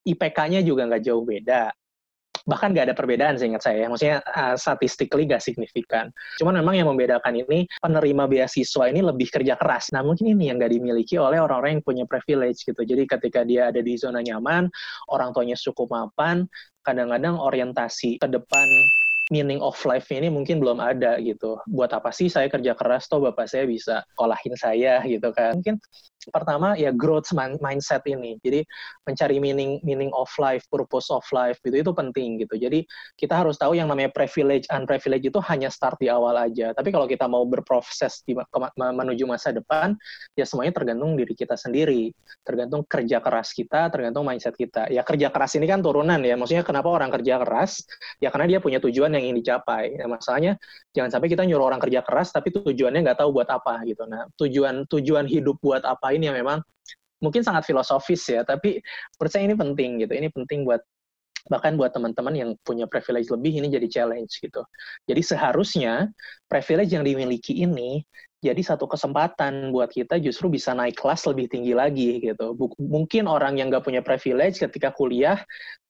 IPK-nya 0.03 0.65
juga 0.65 0.89
nggak 0.89 1.05
jauh 1.05 1.23
beda 1.23 1.69
bahkan 2.49 2.75
nggak 2.75 2.91
ada 2.91 2.95
perbedaan 2.97 3.39
seingat 3.39 3.63
saya 3.63 3.87
maksudnya 3.87 4.21
uh, 4.35 4.55
statistically 4.59 5.27
nggak 5.29 5.43
signifikan 5.43 6.11
cuman 6.41 6.59
memang 6.63 6.75
yang 6.79 6.89
membedakan 6.91 7.39
ini 7.39 7.67
penerima 7.79 8.25
beasiswa 8.29 8.85
ini 8.91 9.01
lebih 9.03 9.29
kerja 9.31 9.55
keras 9.59 9.91
nah 9.95 10.03
mungkin 10.03 10.35
ini 10.35 10.51
yang 10.51 10.59
nggak 10.59 10.73
dimiliki 10.73 11.17
oleh 11.19 11.39
orang-orang 11.39 11.79
yang 11.79 11.85
punya 11.85 12.05
privilege 12.07 12.67
gitu 12.67 12.83
jadi 12.83 13.07
ketika 13.07 13.47
dia 13.47 13.71
ada 13.71 13.81
di 13.81 13.95
zona 13.95 14.21
nyaman 14.23 14.67
orang 15.11 15.31
tuanya 15.35 15.55
cukup 15.59 15.91
mapan 15.93 16.47
kadang-kadang 16.83 17.39
orientasi 17.39 18.19
ke 18.19 18.27
depan 18.27 18.67
meaning 19.31 19.63
of 19.65 19.79
life 19.89 20.13
ini 20.13 20.29
mungkin 20.29 20.61
belum 20.61 20.77
ada 20.83 21.17
gitu. 21.25 21.57
Buat 21.65 21.97
apa 21.97 22.13
sih 22.13 22.29
saya 22.29 22.53
kerja 22.53 22.77
keras 22.77 23.09
toh 23.09 23.23
bapak 23.25 23.49
saya 23.49 23.65
bisa 23.65 24.05
kolahin 24.19 24.53
saya 24.61 25.01
gitu 25.09 25.33
kan. 25.33 25.57
Mungkin 25.57 25.81
pertama 26.31 26.79
ya 26.79 26.95
growth 26.95 27.35
mindset 27.35 28.07
ini. 28.07 28.39
Jadi 28.45 28.63
mencari 29.09 29.43
meaning 29.43 29.83
meaning 29.83 30.13
of 30.15 30.31
life, 30.39 30.63
purpose 30.71 31.11
of 31.11 31.25
life 31.35 31.59
gitu 31.67 31.83
itu 31.83 31.91
penting 31.91 32.39
gitu. 32.39 32.55
Jadi 32.55 32.87
kita 33.19 33.43
harus 33.43 33.59
tahu 33.59 33.75
yang 33.75 33.91
namanya 33.91 34.13
privilege 34.15 34.69
unprivilege 34.71 35.27
itu 35.27 35.41
hanya 35.51 35.73
start 35.73 35.99
di 35.99 36.07
awal 36.07 36.39
aja. 36.39 36.71
Tapi 36.77 36.95
kalau 36.95 37.11
kita 37.11 37.27
mau 37.27 37.43
berproses 37.43 38.23
di, 38.23 38.39
menuju 38.79 39.25
masa 39.27 39.51
depan 39.51 39.97
ya 40.39 40.47
semuanya 40.47 40.77
tergantung 40.77 41.19
diri 41.19 41.35
kita 41.35 41.59
sendiri. 41.59 42.15
Tergantung 42.47 42.87
kerja 42.87 43.19
keras 43.19 43.51
kita, 43.51 43.91
tergantung 43.91 44.23
mindset 44.29 44.55
kita. 44.55 44.87
Ya 44.93 45.03
kerja 45.03 45.33
keras 45.35 45.59
ini 45.59 45.67
kan 45.67 45.83
turunan 45.83 46.21
ya. 46.23 46.39
Maksudnya 46.39 46.63
kenapa 46.63 46.93
orang 46.93 47.11
kerja 47.11 47.43
keras? 47.43 47.83
Ya 48.23 48.31
karena 48.31 48.57
dia 48.57 48.59
punya 48.63 48.79
tujuan 48.79 49.11
yang 49.17 49.33
ingin 49.33 49.43
dicapai. 49.43 49.99
Nah, 49.99 50.19
masalahnya 50.19 50.61
jangan 50.93 51.19
sampai 51.19 51.29
kita 51.33 51.43
nyuruh 51.49 51.73
orang 51.73 51.81
kerja 51.83 52.05
keras 52.05 52.31
tapi 52.31 52.53
tujuannya 52.53 53.01
nggak 53.03 53.19
tahu 53.19 53.31
buat 53.35 53.49
apa 53.49 53.83
gitu. 53.89 54.05
Nah, 54.07 54.29
tujuan 54.37 54.85
tujuan 54.87 55.25
hidup 55.27 55.57
buat 55.63 55.83
apa 55.83 56.12
ini 56.15 56.31
yang 56.31 56.39
memang 56.39 56.61
mungkin 57.23 57.47
sangat 57.47 57.65
filosofis 57.67 58.23
ya, 58.29 58.43
tapi 58.43 58.83
menurut 59.19 59.31
saya 59.31 59.45
ini 59.47 59.57
penting 59.57 59.91
gitu. 60.03 60.13
Ini 60.13 60.29
penting 60.35 60.67
buat 60.67 60.83
bahkan 61.51 61.75
buat 61.75 61.91
teman-teman 61.91 62.35
yang 62.39 62.51
punya 62.63 62.87
privilege 62.87 63.27
lebih 63.31 63.63
ini 63.63 63.67
jadi 63.71 63.89
challenge 63.91 64.39
gitu. 64.39 64.63
Jadi 65.11 65.23
seharusnya 65.23 66.11
privilege 66.47 66.95
yang 66.95 67.03
dimiliki 67.03 67.67
ini 67.67 68.03
jadi 68.43 68.59
satu 68.59 68.91
kesempatan 68.91 69.71
buat 69.71 69.87
kita 69.87 70.19
justru 70.19 70.51
bisa 70.51 70.75
naik 70.75 70.99
kelas 70.99 71.31
lebih 71.31 71.47
tinggi 71.47 71.79
lagi 71.79 72.19
gitu. 72.19 72.59
Mungkin 72.75 73.31
orang 73.31 73.55
yang 73.55 73.71
nggak 73.71 73.87
punya 73.87 74.03
privilege 74.03 74.59
ketika 74.59 74.91
kuliah 74.91 75.39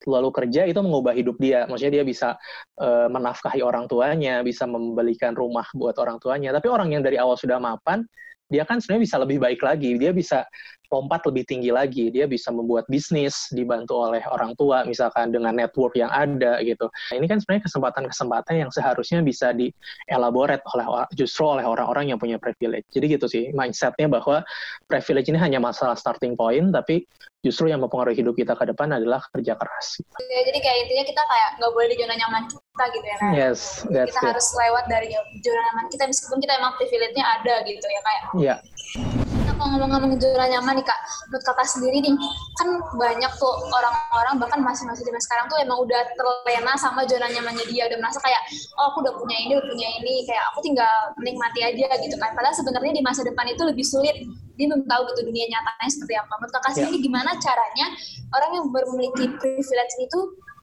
lalu 0.05 0.29
kerja 0.29 0.69
itu 0.69 0.77
mengubah 0.85 1.17
hidup 1.17 1.41
dia. 1.41 1.65
Maksudnya 1.65 2.01
dia 2.01 2.05
bisa 2.05 2.37
uh, 2.77 3.09
menafkahi 3.09 3.65
orang 3.65 3.89
tuanya, 3.89 4.45
bisa 4.45 4.69
membelikan 4.69 5.33
rumah 5.33 5.65
buat 5.73 5.97
orang 5.97 6.21
tuanya. 6.21 6.53
Tapi 6.53 6.69
orang 6.69 6.93
yang 6.93 7.01
dari 7.01 7.17
awal 7.17 7.41
sudah 7.41 7.57
mapan, 7.57 8.05
dia 8.53 8.69
kan 8.69 8.77
sebenarnya 8.77 9.05
bisa 9.09 9.17
lebih 9.17 9.39
baik 9.41 9.61
lagi. 9.65 9.97
Dia 9.97 10.13
bisa 10.13 10.45
lompat 10.93 11.25
lebih 11.25 11.49
tinggi 11.49 11.73
lagi. 11.73 12.13
Dia 12.13 12.29
bisa 12.29 12.53
membuat 12.53 12.85
bisnis 12.93 13.49
dibantu 13.49 14.05
oleh 14.05 14.21
orang 14.29 14.53
tua, 14.61 14.85
misalkan 14.85 15.33
dengan 15.33 15.57
network 15.57 15.97
yang 15.97 16.13
ada 16.13 16.61
gitu. 16.61 16.93
Nah, 16.93 17.15
ini 17.17 17.27
kan 17.27 17.41
sebenarnya 17.41 17.65
kesempatan-kesempatan 17.67 18.55
yang 18.61 18.71
seharusnya 18.71 19.25
bisa 19.25 19.57
dielaborate 19.57 20.61
oleh 20.77 21.09
justru 21.17 21.49
oleh 21.49 21.65
orang-orang 21.65 22.13
yang 22.13 22.21
punya 22.21 22.37
privilege. 22.37 22.85
Jadi 22.93 23.07
gitu 23.17 23.27
sih 23.27 23.45
mindsetnya 23.57 24.13
bahwa 24.13 24.45
privilege 24.85 25.33
ini 25.33 25.41
hanya 25.41 25.57
masalah 25.59 25.97
starting 25.97 26.37
point, 26.37 26.69
tapi 26.69 27.09
justru 27.43 27.73
yang 27.73 27.83
mempengaruhi 27.83 28.21
hidup 28.21 28.37
kita 28.37 28.55
ke 28.55 28.69
depan 28.71 28.93
adalah 28.93 29.25
kerja 29.35 29.59
keras. 29.59 29.99
Ya, 30.21 30.41
jadi 30.47 30.59
kayak 30.63 30.77
intinya 30.87 31.05
kita 31.09 31.23
kayak 31.27 31.51
nggak 31.59 31.73
boleh 31.75 31.89
di 31.91 31.97
zona 31.99 32.15
nyaman 32.15 32.43
kita 32.47 32.85
gitu 32.93 33.07
ya. 33.07 33.17
Kan? 33.19 33.33
Yes, 33.35 33.61
that's 33.91 34.15
kita 34.15 34.21
it. 34.21 34.31
harus 34.37 34.47
lewat 34.55 34.85
dari 34.87 35.09
zona 35.43 35.61
nyaman 35.73 35.87
kita 35.91 36.05
meskipun 36.07 36.39
kita 36.39 36.53
emang 36.61 36.73
privilege-nya 36.79 37.25
ada 37.41 37.55
gitu 37.67 37.87
ya 37.89 38.01
kayak. 38.05 38.23
Iya. 38.37 38.57
Yeah 38.93 39.22
kalau 39.63 39.79
ngomong-ngomong 39.79 40.19
zona 40.19 40.47
nyaman 40.51 40.75
nih 40.83 40.87
kak, 40.87 40.99
menurut 41.31 41.45
kakak 41.47 41.69
sendiri 41.71 41.99
nih, 42.03 42.15
kan 42.59 42.69
banyak 42.99 43.33
tuh 43.39 43.53
orang-orang 43.71 44.35
bahkan 44.43 44.61
masih-masih 44.67 45.07
zaman 45.07 45.23
sekarang 45.23 45.47
tuh 45.47 45.59
emang 45.63 45.79
udah 45.87 46.03
terlena 46.19 46.75
sama 46.75 47.07
zona 47.07 47.31
nyamannya 47.31 47.63
dia, 47.71 47.87
udah 47.87 47.99
merasa 48.03 48.19
kayak, 48.19 48.43
oh 48.75 48.91
aku 48.91 49.07
udah 49.07 49.15
punya 49.15 49.37
ini, 49.39 49.53
udah 49.55 49.69
punya 49.71 49.89
ini, 50.03 50.15
kayak 50.27 50.45
aku 50.51 50.59
tinggal 50.67 50.95
menikmati 51.23 51.61
aja 51.63 51.87
gitu 52.03 52.17
kan. 52.19 52.35
Padahal 52.35 52.55
sebenarnya 52.59 52.93
di 52.99 53.03
masa 53.07 53.23
depan 53.23 53.47
itu 53.47 53.63
lebih 53.63 53.87
sulit, 53.87 54.17
dia 54.59 54.67
belum 54.67 54.83
tahu 54.91 55.01
gitu 55.15 55.21
dunia 55.31 55.47
nyatanya 55.47 55.91
seperti 55.95 56.15
apa. 56.19 56.33
Menurut 56.43 56.53
kakak 56.59 56.73
sendiri 56.75 56.99
yeah. 56.99 57.07
gimana 57.07 57.31
caranya 57.39 57.87
orang 58.35 58.51
yang 58.59 58.65
memiliki 58.67 59.25
privilege 59.39 59.95
itu 60.03 60.21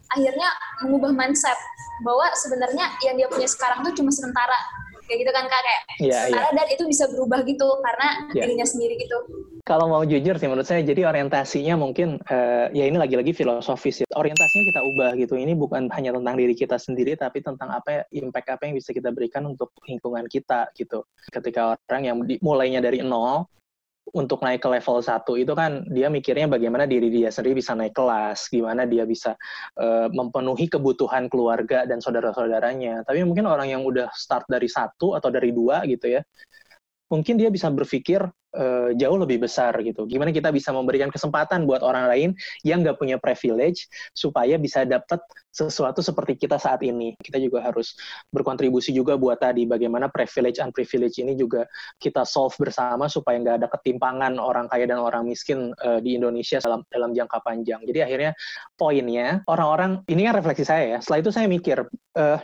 akhirnya 0.10 0.50
mengubah 0.84 1.14
mindset 1.14 1.58
bahwa 2.02 2.26
sebenarnya 2.34 2.86
yang 3.06 3.16
dia 3.20 3.28
punya 3.30 3.46
sekarang 3.46 3.86
tuh 3.86 3.94
cuma 3.94 4.10
sementara 4.10 4.56
kayak 5.10 5.26
gitu 5.26 5.32
kan 5.34 5.46
kak 5.50 5.62
kayak 5.66 5.82
yeah, 5.98 6.24
iya. 6.30 6.34
karena 6.38 6.50
yeah. 6.54 6.58
dan 6.62 6.68
itu 6.70 6.84
bisa 6.86 7.04
berubah 7.10 7.42
gitu 7.44 7.68
karena 7.82 8.08
yeah. 8.32 8.46
dirinya 8.46 8.68
sendiri 8.70 8.94
gitu 9.02 9.18
kalau 9.66 9.90
mau 9.90 10.06
jujur 10.06 10.38
sih 10.38 10.46
menurut 10.46 10.70
saya 10.70 10.86
jadi 10.86 11.10
orientasinya 11.10 11.76
mungkin 11.76 12.22
uh, 12.30 12.70
ya 12.70 12.86
ini 12.86 13.02
lagi-lagi 13.02 13.34
filosofis 13.34 14.06
ya. 14.06 14.08
orientasinya 14.14 14.64
kita 14.70 14.82
ubah 14.86 15.12
gitu 15.18 15.34
ini 15.36 15.58
bukan 15.58 15.90
hanya 15.98 16.14
tentang 16.14 16.36
diri 16.38 16.54
kita 16.54 16.78
sendiri 16.78 17.18
tapi 17.18 17.42
tentang 17.42 17.74
apa 17.74 18.06
impact 18.14 18.48
apa 18.54 18.70
yang 18.70 18.78
bisa 18.78 18.94
kita 18.94 19.10
berikan 19.10 19.50
untuk 19.50 19.74
lingkungan 19.90 20.30
kita 20.30 20.70
gitu 20.78 21.02
ketika 21.34 21.74
orang 21.90 22.04
yang 22.06 22.18
mulainya 22.46 22.80
dari 22.80 23.02
nol 23.02 23.50
untuk 24.14 24.42
naik 24.42 24.62
ke 24.64 24.70
level 24.70 25.02
satu 25.02 25.38
itu 25.38 25.54
kan 25.54 25.86
dia 25.90 26.10
mikirnya 26.10 26.50
bagaimana 26.50 26.90
diri 26.90 27.10
dia 27.10 27.30
sendiri 27.30 27.62
bisa 27.62 27.74
naik 27.78 27.94
kelas, 27.94 28.50
gimana 28.50 28.86
dia 28.90 29.06
bisa 29.06 29.38
uh, 29.78 30.08
memenuhi 30.10 30.70
kebutuhan 30.70 31.30
keluarga 31.30 31.86
dan 31.86 32.02
saudara-saudaranya. 32.02 33.06
Tapi 33.06 33.22
mungkin 33.26 33.46
orang 33.46 33.70
yang 33.70 33.82
udah 33.86 34.10
start 34.14 34.50
dari 34.50 34.68
satu 34.68 35.14
atau 35.18 35.30
dari 35.30 35.54
dua 35.54 35.86
gitu 35.86 36.10
ya, 36.10 36.22
mungkin 37.10 37.36
dia 37.42 37.50
bisa 37.50 37.68
berpikir 37.74 38.22
uh, 38.56 38.90
jauh 38.96 39.18
lebih 39.18 39.44
besar 39.44 39.76
gitu. 39.82 40.06
Gimana 40.06 40.30
kita 40.30 40.50
bisa 40.54 40.70
memberikan 40.74 41.10
kesempatan 41.10 41.66
buat 41.66 41.82
orang 41.82 42.10
lain 42.10 42.30
yang 42.66 42.82
nggak 42.82 42.98
punya 42.98 43.18
privilege 43.18 43.90
supaya 44.14 44.56
bisa 44.62 44.86
dapat 44.86 45.22
sesuatu 45.50 46.00
seperti 46.06 46.38
kita 46.38 46.62
saat 46.62 46.86
ini. 46.86 47.18
Kita 47.18 47.42
juga 47.42 47.66
harus 47.66 47.98
berkontribusi 48.30 48.94
juga 48.94 49.18
buat 49.18 49.42
tadi 49.42 49.66
bagaimana 49.66 50.08
privilege 50.10 50.62
and 50.62 50.72
privilege 50.72 51.18
ini 51.18 51.34
juga 51.34 51.66
kita 51.98 52.24
solve 52.24 52.54
bersama 52.62 53.10
supaya 53.10 53.42
nggak 53.42 53.58
ada 53.66 53.68
ketimpangan 53.74 54.38
orang 54.38 54.70
kaya 54.70 54.86
dan 54.86 55.02
orang 55.02 55.26
miskin 55.26 55.74
uh, 55.82 56.00
di 56.00 56.16
Indonesia 56.16 56.62
dalam 56.62 56.86
dalam 56.90 57.12
jangka 57.14 57.42
panjang. 57.42 57.82
Jadi 57.86 58.00
akhirnya 58.06 58.32
poinnya 58.78 59.42
orang-orang 59.50 60.06
ini 60.08 60.30
kan 60.30 60.38
refleksi 60.38 60.66
saya 60.66 60.98
ya. 60.98 61.00
Setelah 61.02 61.20
itu 61.26 61.32
saya 61.34 61.48
mikir 61.50 61.78
uh, 62.18 62.40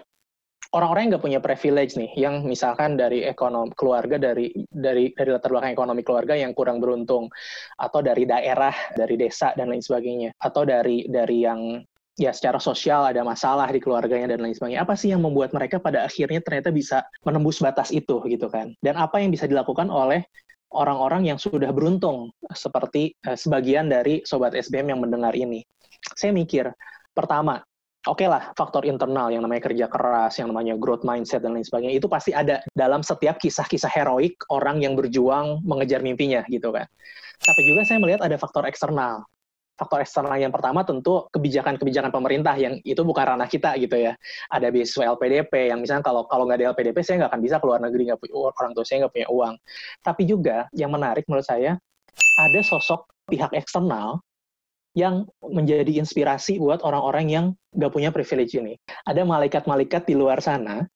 orang-orang 0.75 1.07
yang 1.07 1.11
nggak 1.15 1.25
punya 1.25 1.39
privilege 1.39 1.95
nih, 1.95 2.11
yang 2.19 2.43
misalkan 2.43 2.99
dari 2.99 3.23
ekonomi 3.23 3.71
keluarga 3.79 4.19
dari 4.19 4.51
dari 4.67 5.15
dari 5.15 5.29
latar 5.31 5.47
belakang 5.47 5.71
ekonomi 5.71 6.03
keluarga 6.03 6.35
yang 6.35 6.51
kurang 6.51 6.83
beruntung, 6.83 7.31
atau 7.79 8.03
dari 8.03 8.27
daerah, 8.27 8.75
dari 8.91 9.15
desa 9.15 9.55
dan 9.55 9.71
lain 9.71 9.79
sebagainya, 9.79 10.35
atau 10.35 10.67
dari 10.67 11.07
dari 11.07 11.47
yang 11.47 11.79
ya 12.19 12.31
secara 12.35 12.59
sosial 12.59 13.07
ada 13.07 13.23
masalah 13.23 13.71
di 13.71 13.79
keluarganya 13.79 14.35
dan 14.35 14.43
lain 14.43 14.55
sebagainya. 14.55 14.83
Apa 14.83 14.99
sih 14.99 15.15
yang 15.15 15.23
membuat 15.23 15.55
mereka 15.55 15.79
pada 15.79 16.03
akhirnya 16.03 16.43
ternyata 16.43 16.75
bisa 16.75 17.07
menembus 17.23 17.63
batas 17.63 17.91
itu 17.95 18.19
gitu 18.27 18.51
kan? 18.51 18.75
Dan 18.83 18.99
apa 18.99 19.23
yang 19.23 19.31
bisa 19.31 19.47
dilakukan 19.47 19.87
oleh 19.87 20.27
orang-orang 20.75 21.27
yang 21.31 21.39
sudah 21.39 21.71
beruntung 21.71 22.35
seperti 22.51 23.15
uh, 23.27 23.39
sebagian 23.39 23.87
dari 23.87 24.23
sobat 24.27 24.51
SBM 24.55 24.95
yang 24.95 24.99
mendengar 24.99 25.31
ini? 25.35 25.63
Saya 26.15 26.35
mikir, 26.35 26.71
pertama, 27.15 27.63
oke 28.05 28.21
okay 28.21 28.27
lah 28.29 28.53
faktor 28.53 28.85
internal 28.85 29.33
yang 29.33 29.41
namanya 29.41 29.69
kerja 29.69 29.85
keras, 29.89 30.37
yang 30.37 30.53
namanya 30.53 30.77
growth 30.77 31.01
mindset 31.01 31.41
dan 31.41 31.57
lain 31.57 31.65
sebagainya 31.65 31.97
itu 31.97 32.07
pasti 32.09 32.31
ada 32.31 32.61
dalam 32.77 33.01
setiap 33.01 33.41
kisah-kisah 33.41 33.89
heroik 33.89 34.37
orang 34.53 34.81
yang 34.81 34.93
berjuang 34.93 35.61
mengejar 35.65 36.05
mimpinya 36.05 36.45
gitu 36.49 36.69
kan. 36.69 36.85
Tapi 37.41 37.61
juga 37.67 37.81
saya 37.83 37.99
melihat 37.99 38.23
ada 38.23 38.37
faktor 38.39 38.63
eksternal. 38.65 39.25
Faktor 39.75 39.99
eksternal 39.99 40.39
yang 40.39 40.55
pertama 40.55 40.87
tentu 40.87 41.27
kebijakan-kebijakan 41.35 42.07
pemerintah 42.07 42.55
yang 42.55 42.79
itu 42.87 43.03
bukan 43.03 43.35
ranah 43.35 43.49
kita 43.51 43.75
gitu 43.75 43.99
ya. 43.99 44.15
Ada 44.47 44.71
beasiswa 44.71 45.11
LPDP 45.19 45.67
yang 45.67 45.83
misalnya 45.83 46.07
kalau 46.07 46.23
kalau 46.31 46.47
nggak 46.47 46.63
ada 46.63 46.71
LPDP 46.71 47.03
saya 47.03 47.25
nggak 47.25 47.31
akan 47.35 47.41
bisa 47.43 47.59
keluar 47.59 47.83
negeri 47.83 48.07
nggak 48.07 48.19
punya 48.23 48.33
orang 48.55 48.71
tua 48.71 48.85
saya 48.87 48.97
nggak 49.03 49.13
punya 49.13 49.27
uang. 49.27 49.53
Tapi 49.99 50.21
juga 50.23 50.57
yang 50.71 50.95
menarik 50.95 51.27
menurut 51.27 51.43
saya 51.43 51.75
ada 52.39 52.59
sosok 52.63 53.11
pihak 53.27 53.51
eksternal 53.51 54.24
yang 54.95 55.27
menjadi 55.43 55.99
inspirasi 55.99 56.57
buat 56.57 56.79
orang-orang 56.81 57.25
yang 57.27 57.45
nggak 57.75 57.91
punya 57.91 58.09
privilege 58.15 58.55
ini. 58.55 58.79
Ada 59.03 59.27
malaikat-malaikat 59.27 60.07
di 60.07 60.15
luar 60.15 60.39
sana 60.39 60.87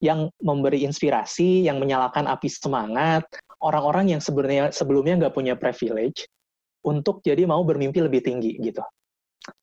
yang 0.00 0.30
memberi 0.40 0.86
inspirasi, 0.86 1.66
yang 1.66 1.82
menyalakan 1.82 2.30
api 2.30 2.48
semangat, 2.48 3.26
orang-orang 3.60 4.16
yang 4.16 4.22
sebenarnya 4.22 4.72
sebelumnya 4.72 5.26
nggak 5.26 5.34
punya 5.34 5.54
privilege 5.58 6.24
untuk 6.86 7.20
jadi 7.20 7.44
mau 7.44 7.60
bermimpi 7.60 8.00
lebih 8.00 8.24
tinggi 8.24 8.56
gitu. 8.62 8.80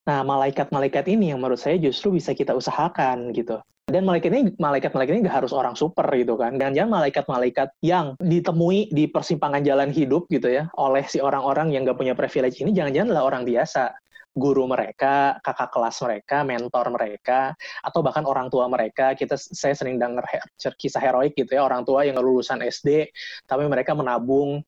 Nah, 0.05 0.21
malaikat-malaikat 0.21 1.07
ini 1.09 1.33
yang 1.33 1.39
menurut 1.41 1.57
saya 1.57 1.79
justru 1.81 2.19
bisa 2.19 2.35
kita 2.35 2.53
usahakan 2.53 3.33
gitu. 3.33 3.57
Dan 3.87 4.03
malaikat 4.03 4.35
ini, 4.35 4.51
malaikat-malaikat 4.59 5.13
ini 5.15 5.21
nggak 5.23 5.47
harus 5.47 5.55
orang 5.55 5.71
super 5.71 6.03
gitu 6.11 6.35
kan. 6.35 6.59
Dan 6.59 6.75
jangan 6.75 6.99
malaikat-malaikat 6.99 7.71
yang 7.79 8.19
ditemui 8.19 8.91
di 8.91 9.07
persimpangan 9.07 9.63
jalan 9.63 9.95
hidup 9.95 10.27
gitu 10.27 10.51
ya, 10.51 10.67
oleh 10.75 11.07
si 11.07 11.23
orang-orang 11.23 11.71
yang 11.71 11.87
nggak 11.87 11.95
punya 11.95 12.11
privilege 12.11 12.59
ini, 12.59 12.75
jangan-jangan 12.75 13.15
adalah 13.15 13.25
orang 13.31 13.47
biasa. 13.47 13.95
Guru 14.37 14.67
mereka, 14.69 15.39
kakak 15.39 15.71
kelas 15.71 15.97
mereka, 16.03 16.43
mentor 16.43 16.93
mereka, 16.93 17.55
atau 17.79 18.03
bahkan 18.03 18.27
orang 18.27 18.51
tua 18.51 18.67
mereka. 18.67 19.15
Kita 19.15 19.39
saya 19.39 19.71
sering 19.73 19.97
dengar 19.97 20.27
kisah 20.59 20.99
heroik 20.99 21.33
gitu 21.39 21.55
ya, 21.55 21.63
orang 21.63 21.87
tua 21.87 22.03
yang 22.03 22.19
lulusan 22.19 22.59
SD, 22.59 23.07
tapi 23.47 23.65
mereka 23.71 23.95
menabung 23.95 24.67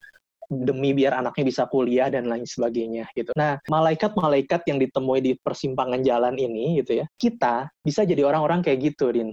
demi 0.50 0.98
biar 0.98 1.14
anaknya 1.14 1.46
bisa 1.46 1.64
kuliah 1.70 2.10
dan 2.10 2.26
lain 2.26 2.42
sebagainya 2.42 3.06
gitu. 3.14 3.30
Nah, 3.38 3.62
malaikat-malaikat 3.70 4.66
yang 4.66 4.82
ditemui 4.82 5.22
di 5.22 5.38
persimpangan 5.38 6.02
jalan 6.02 6.36
ini 6.42 6.82
gitu 6.82 7.00
ya, 7.00 7.06
kita 7.22 7.70
bisa 7.86 8.02
jadi 8.02 8.26
orang-orang 8.26 8.66
kayak 8.66 8.94
gitu, 8.94 9.14
Din. 9.14 9.30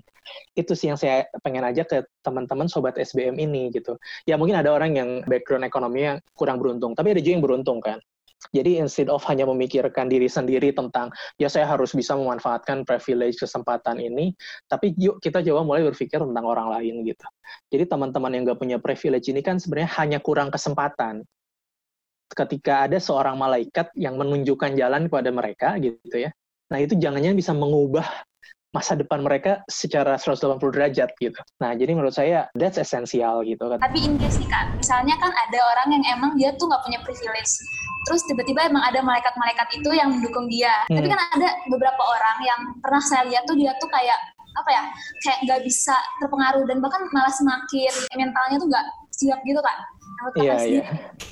Itu 0.52 0.76
sih 0.76 0.92
yang 0.92 1.00
saya 1.00 1.24
pengen 1.40 1.64
aja 1.64 1.88
ke 1.88 2.04
teman-teman 2.20 2.68
sobat 2.68 3.00
SBM 3.00 3.40
ini 3.40 3.72
gitu. 3.72 3.96
Ya 4.28 4.36
mungkin 4.36 4.60
ada 4.60 4.76
orang 4.76 4.92
yang 4.92 5.10
background 5.24 5.64
ekonominya 5.64 6.20
kurang 6.36 6.60
beruntung, 6.60 6.92
tapi 6.92 7.16
ada 7.16 7.20
juga 7.24 7.34
yang 7.40 7.44
beruntung 7.44 7.80
kan. 7.80 7.96
Jadi 8.52 8.78
instead 8.78 9.08
of 9.08 9.24
hanya 9.26 9.48
memikirkan 9.48 10.06
diri 10.06 10.28
sendiri 10.28 10.70
tentang 10.70 11.10
ya 11.40 11.48
saya 11.48 11.66
harus 11.66 11.96
bisa 11.96 12.14
memanfaatkan 12.14 12.84
privilege 12.84 13.40
kesempatan 13.40 13.98
ini, 13.98 14.36
tapi 14.68 14.92
yuk 15.00 15.18
kita 15.24 15.40
coba 15.40 15.64
mulai 15.64 15.82
berpikir 15.88 16.20
tentang 16.20 16.44
orang 16.44 16.68
lain 16.78 17.02
gitu. 17.02 17.26
Jadi 17.72 17.84
teman-teman 17.88 18.30
yang 18.36 18.42
nggak 18.46 18.60
punya 18.60 18.78
privilege 18.78 19.26
ini 19.32 19.40
kan 19.40 19.56
sebenarnya 19.56 19.90
hanya 19.98 20.18
kurang 20.20 20.52
kesempatan. 20.52 21.24
Ketika 22.26 22.90
ada 22.90 22.98
seorang 22.98 23.38
malaikat 23.38 23.94
yang 23.94 24.18
menunjukkan 24.18 24.74
jalan 24.74 25.06
kepada 25.06 25.30
mereka 25.30 25.68
gitu 25.78 26.26
ya. 26.26 26.30
Nah 26.66 26.82
itu 26.82 26.98
jangan-jangan 26.98 27.38
bisa 27.38 27.54
mengubah 27.54 28.06
masa 28.76 28.92
depan 28.92 29.24
mereka 29.24 29.64
secara 29.72 30.20
180 30.20 30.60
derajat 30.68 31.08
gitu. 31.16 31.40
Nah, 31.64 31.72
jadi 31.72 31.96
menurut 31.96 32.12
saya 32.12 32.44
that's 32.52 32.76
esensial 32.76 33.40
gitu 33.48 33.72
kan. 33.72 33.80
Tapi 33.80 34.04
in 34.04 34.20
case 34.20 34.36
nih 34.36 34.50
kan, 34.52 34.76
misalnya 34.76 35.16
kan 35.16 35.32
ada 35.32 35.58
orang 35.72 35.88
yang 35.96 36.04
emang 36.12 36.36
dia 36.36 36.52
tuh 36.60 36.68
nggak 36.68 36.84
punya 36.84 37.00
privilege. 37.00 37.52
Terus 38.06 38.22
tiba-tiba 38.30 38.70
emang 38.70 38.86
ada 38.86 39.02
malaikat-malaikat 39.02 39.82
itu 39.82 39.90
yang 39.90 40.14
mendukung 40.14 40.46
dia. 40.46 40.72
Hmm. 40.86 41.02
Tapi 41.02 41.06
kan 41.10 41.20
ada 41.34 41.48
beberapa 41.66 42.02
orang 42.06 42.36
yang 42.46 42.60
pernah 42.78 43.02
saya 43.02 43.26
lihat 43.26 43.42
tuh 43.50 43.58
dia 43.58 43.74
tuh 43.82 43.90
kayak 43.90 44.18
apa 44.56 44.70
ya 44.72 44.82
kayak 45.20 45.38
nggak 45.44 45.60
bisa 45.68 45.92
terpengaruh 46.16 46.64
dan 46.64 46.80
bahkan 46.80 47.04
malah 47.12 47.28
semakin 47.28 47.92
mentalnya 48.16 48.56
tuh 48.56 48.68
nggak 48.72 48.86
siap 49.12 49.40
gitu 49.44 49.60
kan 49.60 49.76
Iya, 50.36 50.56
iya. 50.64 50.84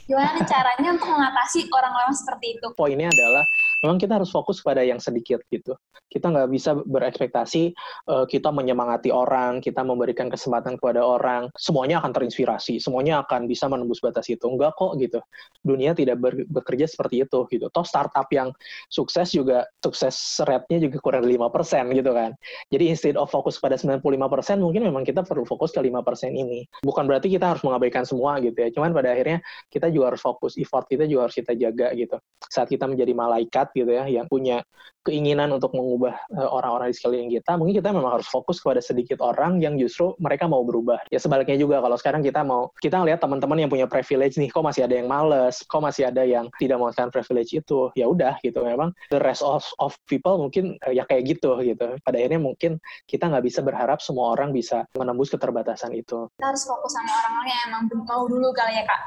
Gimana 0.04 0.36
nih 0.36 0.44
caranya 0.44 0.88
untuk 0.92 1.08
mengatasi 1.08 1.64
orang-orang 1.72 2.12
seperti 2.12 2.46
itu? 2.60 2.66
Poinnya 2.76 3.08
adalah 3.08 3.44
memang 3.80 3.96
kita 3.96 4.20
harus 4.20 4.28
fokus 4.28 4.60
pada 4.60 4.84
yang 4.84 5.00
sedikit 5.00 5.40
gitu. 5.48 5.72
Kita 6.12 6.28
nggak 6.28 6.48
bisa 6.52 6.76
berekspektasi 6.76 7.72
uh, 8.12 8.28
kita 8.28 8.52
menyemangati 8.52 9.08
orang, 9.08 9.64
kita 9.64 9.80
memberikan 9.80 10.28
kesempatan 10.28 10.76
kepada 10.76 11.00
orang, 11.00 11.48
semuanya 11.56 12.04
akan 12.04 12.12
terinspirasi, 12.12 12.76
semuanya 12.84 13.24
akan 13.24 13.48
bisa 13.48 13.64
menembus 13.64 14.04
batas 14.04 14.28
itu. 14.28 14.44
Enggak 14.44 14.76
kok 14.76 15.00
gitu. 15.00 15.24
Dunia 15.64 15.96
tidak 15.96 16.20
ber 16.20 16.44
bekerja 16.44 16.84
seperti 16.84 17.24
itu 17.24 17.48
gitu. 17.48 17.72
Toh 17.72 17.86
startup 17.88 18.28
yang 18.28 18.52
sukses 18.92 19.32
juga 19.32 19.64
sukses 19.80 20.14
rate-nya 20.44 20.84
juga 20.84 21.00
kurang 21.00 21.24
dari 21.24 21.40
5% 21.40 21.96
gitu 21.96 22.12
kan. 22.12 22.36
Jadi 22.68 22.84
instead 22.92 23.16
of 23.16 23.32
fokus 23.32 23.56
pada 23.56 23.80
95% 23.80 24.60
mungkin 24.60 24.84
memang 24.84 25.08
kita 25.08 25.24
perlu 25.24 25.48
fokus 25.48 25.72
ke 25.72 25.80
5% 25.80 26.36
ini. 26.36 26.68
Bukan 26.84 27.08
berarti 27.08 27.32
kita 27.32 27.56
harus 27.56 27.64
mengabaikan 27.64 28.04
semua 28.04 28.36
gitu 28.44 28.60
ya. 28.60 28.73
Cuman 28.74 28.90
pada 28.90 29.14
akhirnya 29.14 29.38
kita 29.70 29.88
juga 29.94 30.12
harus 30.12 30.22
fokus, 30.22 30.58
effort 30.58 30.90
kita 30.90 31.06
juga 31.06 31.30
harus 31.30 31.36
kita 31.38 31.54
jaga 31.54 31.94
gitu. 31.94 32.16
Saat 32.50 32.68
kita 32.68 32.90
menjadi 32.90 33.12
malaikat 33.14 33.70
gitu 33.72 33.90
ya, 33.94 34.04
yang 34.10 34.26
punya 34.26 34.60
keinginan 35.04 35.52
untuk 35.52 35.76
mengubah 35.76 36.16
uh, 36.34 36.48
orang-orang 36.48 36.90
di 36.90 36.96
sekeliling 36.96 37.30
kita, 37.30 37.60
mungkin 37.60 37.78
kita 37.78 37.92
memang 37.92 38.20
harus 38.20 38.28
fokus 38.28 38.58
kepada 38.58 38.80
sedikit 38.80 39.20
orang 39.20 39.60
yang 39.60 39.76
justru 39.76 40.16
mereka 40.16 40.48
mau 40.48 40.64
berubah. 40.64 40.98
Ya 41.12 41.20
sebaliknya 41.20 41.60
juga 41.60 41.84
kalau 41.84 41.96
sekarang 42.00 42.24
kita 42.24 42.40
mau 42.42 42.72
kita 42.80 42.98
ngelihat 43.00 43.20
teman-teman 43.20 43.60
yang 43.60 43.70
punya 43.70 43.86
privilege 43.86 44.40
nih, 44.40 44.48
kok 44.48 44.64
masih 44.64 44.88
ada 44.88 44.96
yang 44.96 45.08
males, 45.08 45.60
kok 45.64 45.82
masih 45.84 46.08
ada 46.08 46.24
yang 46.24 46.48
tidak 46.56 46.80
menggunakan 46.80 47.12
privilege 47.12 47.52
itu, 47.52 47.92
ya 47.94 48.08
udah 48.08 48.40
gitu. 48.40 48.64
Memang 48.64 48.96
the 49.12 49.20
rest 49.20 49.44
of 49.44 49.62
of 49.78 49.94
people 50.08 50.40
mungkin 50.40 50.80
uh, 50.88 50.92
ya 50.92 51.04
kayak 51.04 51.36
gitu 51.36 51.60
gitu. 51.60 52.00
Pada 52.02 52.16
akhirnya 52.16 52.40
mungkin 52.40 52.80
kita 53.04 53.28
nggak 53.28 53.44
bisa 53.44 53.60
berharap 53.60 54.00
semua 54.00 54.32
orang 54.32 54.50
bisa 54.50 54.88
menembus 54.96 55.28
keterbatasan 55.28 55.92
itu. 55.92 56.26
Kita 56.40 56.48
harus 56.48 56.64
fokus 56.64 56.92
sama 56.96 57.12
orang-orang 57.12 57.48
yang 57.52 57.62
emang 57.68 57.82
mau 58.08 58.24
dulu 58.24 58.48
kali 58.56 58.80
ya 58.80 58.84
kak. 58.88 59.00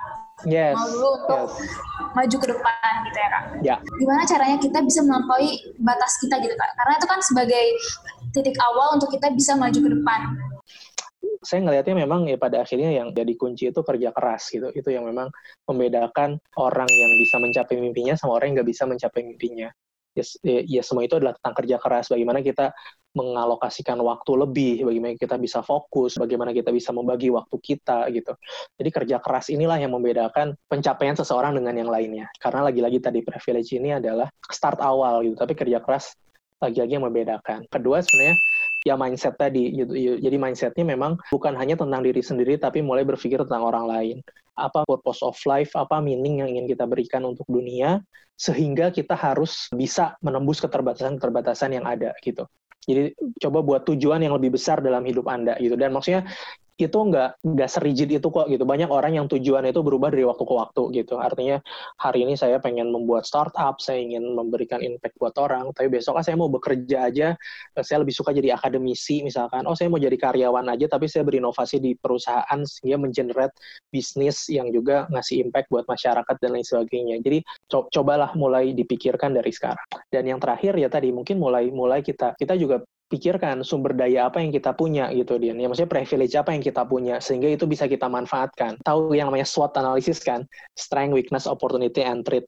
Yes. 0.46 0.78
Mau 0.78 0.86
dulu 0.94 1.08
untuk 1.18 1.50
yes. 1.50 1.54
maju 2.14 2.36
ke 2.38 2.48
depan 2.54 2.92
gitu 3.10 3.18
ya 3.18 3.30
kak. 3.34 3.44
Ya. 3.66 3.76
Gimana 3.98 4.22
caranya 4.30 4.58
kita 4.62 4.80
bisa 4.86 5.02
melampaui 5.02 5.50
batas 5.82 6.14
kita 6.22 6.38
gitu 6.46 6.54
kak? 6.54 6.72
Karena 6.78 6.94
itu 6.94 7.08
kan 7.10 7.20
sebagai 7.26 7.66
titik 8.38 8.58
awal 8.62 9.02
untuk 9.02 9.10
kita 9.10 9.34
bisa 9.34 9.58
maju 9.58 9.80
ke 9.82 9.90
depan 9.98 10.22
saya 11.48 11.64
ngelihatnya 11.64 11.96
memang 12.04 12.28
ya 12.28 12.36
pada 12.36 12.68
akhirnya 12.68 12.92
yang 12.92 13.16
jadi 13.16 13.34
kunci 13.40 13.72
itu 13.72 13.80
kerja 13.80 14.12
keras 14.12 14.52
gitu. 14.52 14.68
Itu 14.76 14.92
yang 14.92 15.08
memang 15.08 15.32
membedakan 15.64 16.36
orang 16.60 16.90
yang 16.92 17.12
bisa 17.24 17.40
mencapai 17.40 17.80
mimpinya 17.80 18.20
sama 18.20 18.36
orang 18.36 18.52
yang 18.52 18.56
nggak 18.62 18.70
bisa 18.76 18.84
mencapai 18.84 19.22
mimpinya. 19.24 19.72
Ya, 20.18 20.26
ya, 20.66 20.82
semua 20.82 21.06
itu 21.06 21.14
adalah 21.14 21.38
tentang 21.38 21.54
kerja 21.62 21.78
keras. 21.78 22.10
Bagaimana 22.10 22.42
kita 22.42 22.74
mengalokasikan 23.14 23.98
waktu 24.02 24.32
lebih, 24.34 24.74
bagaimana 24.86 25.14
kita 25.18 25.38
bisa 25.38 25.62
fokus, 25.62 26.18
bagaimana 26.18 26.54
kita 26.54 26.74
bisa 26.74 26.90
membagi 26.90 27.30
waktu 27.30 27.54
kita 27.58 28.10
gitu. 28.14 28.34
Jadi 28.78 28.90
kerja 28.90 29.18
keras 29.22 29.54
inilah 29.54 29.78
yang 29.78 29.94
membedakan 29.94 30.58
pencapaian 30.66 31.14
seseorang 31.14 31.54
dengan 31.54 31.74
yang 31.78 31.90
lainnya. 31.90 32.30
Karena 32.42 32.66
lagi-lagi 32.70 32.98
tadi 32.98 33.22
privilege 33.22 33.74
ini 33.78 33.98
adalah 33.98 34.30
start 34.50 34.82
awal 34.82 35.22
gitu, 35.22 35.38
tapi 35.38 35.54
kerja 35.54 35.82
keras 35.82 36.14
lagi-lagi 36.58 36.98
yang 36.98 37.06
membedakan. 37.06 37.70
Kedua 37.70 38.02
sebenarnya 38.02 38.36
ya 38.88 38.96
mindset 38.96 39.36
tadi 39.36 39.76
gitu. 39.76 39.92
Jadi 39.96 40.38
mindsetnya 40.40 40.88
memang 40.88 41.20
bukan 41.28 41.54
hanya 41.60 41.76
tentang 41.76 42.00
diri 42.00 42.24
sendiri 42.24 42.56
tapi 42.56 42.80
mulai 42.80 43.04
berpikir 43.04 43.44
tentang 43.44 43.68
orang 43.68 43.86
lain. 43.86 44.18
Apa 44.56 44.88
purpose 44.88 45.22
of 45.22 45.36
life, 45.44 45.76
apa 45.76 46.00
meaning 46.00 46.42
yang 46.42 46.50
ingin 46.50 46.66
kita 46.72 46.88
berikan 46.88 47.28
untuk 47.28 47.46
dunia 47.46 48.00
sehingga 48.40 48.90
kita 48.90 49.14
harus 49.18 49.68
bisa 49.74 50.16
menembus 50.24 50.64
keterbatasan-keterbatasan 50.64 51.76
yang 51.76 51.86
ada 51.86 52.16
gitu. 52.24 52.48
Jadi 52.88 53.12
coba 53.44 53.60
buat 53.60 53.84
tujuan 53.84 54.24
yang 54.24 54.34
lebih 54.40 54.56
besar 54.56 54.80
dalam 54.80 55.04
hidup 55.04 55.28
Anda 55.28 55.60
gitu. 55.60 55.76
Dan 55.76 55.92
maksudnya 55.92 56.24
itu 56.78 56.94
nggak 56.94 57.42
nggak 57.42 57.70
serigid 57.70 58.10
itu 58.14 58.28
kok 58.30 58.46
gitu. 58.54 58.62
Banyak 58.62 58.88
orang 58.94 59.18
yang 59.18 59.26
tujuan 59.26 59.66
itu 59.66 59.82
berubah 59.82 60.14
dari 60.14 60.24
waktu 60.30 60.44
ke 60.46 60.54
waktu 60.54 60.82
gitu. 61.02 61.18
Artinya 61.18 61.58
hari 61.98 62.24
ini 62.24 62.38
saya 62.38 62.62
pengen 62.62 62.94
membuat 62.94 63.26
startup, 63.26 63.82
saya 63.82 63.98
ingin 63.98 64.38
memberikan 64.38 64.80
impact 64.86 65.18
buat 65.18 65.34
orang, 65.42 65.74
tapi 65.74 65.90
besok 65.90 66.22
saya 66.22 66.38
mau 66.38 66.50
bekerja 66.50 67.10
aja, 67.10 67.28
saya 67.82 67.98
lebih 68.06 68.14
suka 68.14 68.30
jadi 68.30 68.54
akademisi 68.54 69.26
misalkan. 69.26 69.66
Oh 69.66 69.74
saya 69.74 69.90
mau 69.90 69.98
jadi 69.98 70.14
karyawan 70.14 70.70
aja, 70.70 70.86
tapi 70.86 71.10
saya 71.10 71.26
berinovasi 71.26 71.82
di 71.82 71.98
perusahaan 71.98 72.60
sehingga 72.62 73.02
mengenerate 73.02 73.58
bisnis 73.90 74.46
yang 74.48 74.70
juga 74.70 75.10
ngasih 75.10 75.50
impact 75.50 75.74
buat 75.74 75.90
masyarakat 75.90 76.36
dan 76.38 76.50
lain 76.54 76.66
sebagainya. 76.66 77.16
Jadi 77.26 77.42
co 77.74 77.90
cobalah 77.90 78.38
mulai 78.38 78.78
dipikirkan 78.78 79.34
dari 79.34 79.50
sekarang. 79.50 79.88
Dan 80.14 80.30
yang 80.30 80.38
terakhir 80.38 80.78
ya 80.78 80.88
tadi 80.94 81.10
mungkin 81.10 81.42
mulai 81.42 81.74
mulai 81.74 82.06
kita 82.06 82.38
kita 82.38 82.54
juga 82.54 82.86
pikirkan 83.08 83.64
sumber 83.64 83.96
daya 83.96 84.28
apa 84.28 84.44
yang 84.44 84.52
kita 84.52 84.76
punya 84.76 85.08
gitu 85.16 85.40
Dian. 85.40 85.56
Ya 85.58 85.72
maksudnya 85.72 85.92
privilege 85.92 86.36
apa 86.36 86.52
yang 86.52 86.64
kita 86.64 86.84
punya 86.84 87.24
sehingga 87.24 87.48
itu 87.48 87.64
bisa 87.64 87.88
kita 87.88 88.12
manfaatkan. 88.12 88.76
Tahu 88.84 89.16
yang 89.16 89.32
namanya 89.32 89.48
SWOT 89.48 89.80
analysis 89.80 90.20
kan, 90.20 90.44
strength, 90.76 91.16
weakness, 91.16 91.48
opportunity 91.48 92.04
and 92.04 92.28
threat 92.28 92.46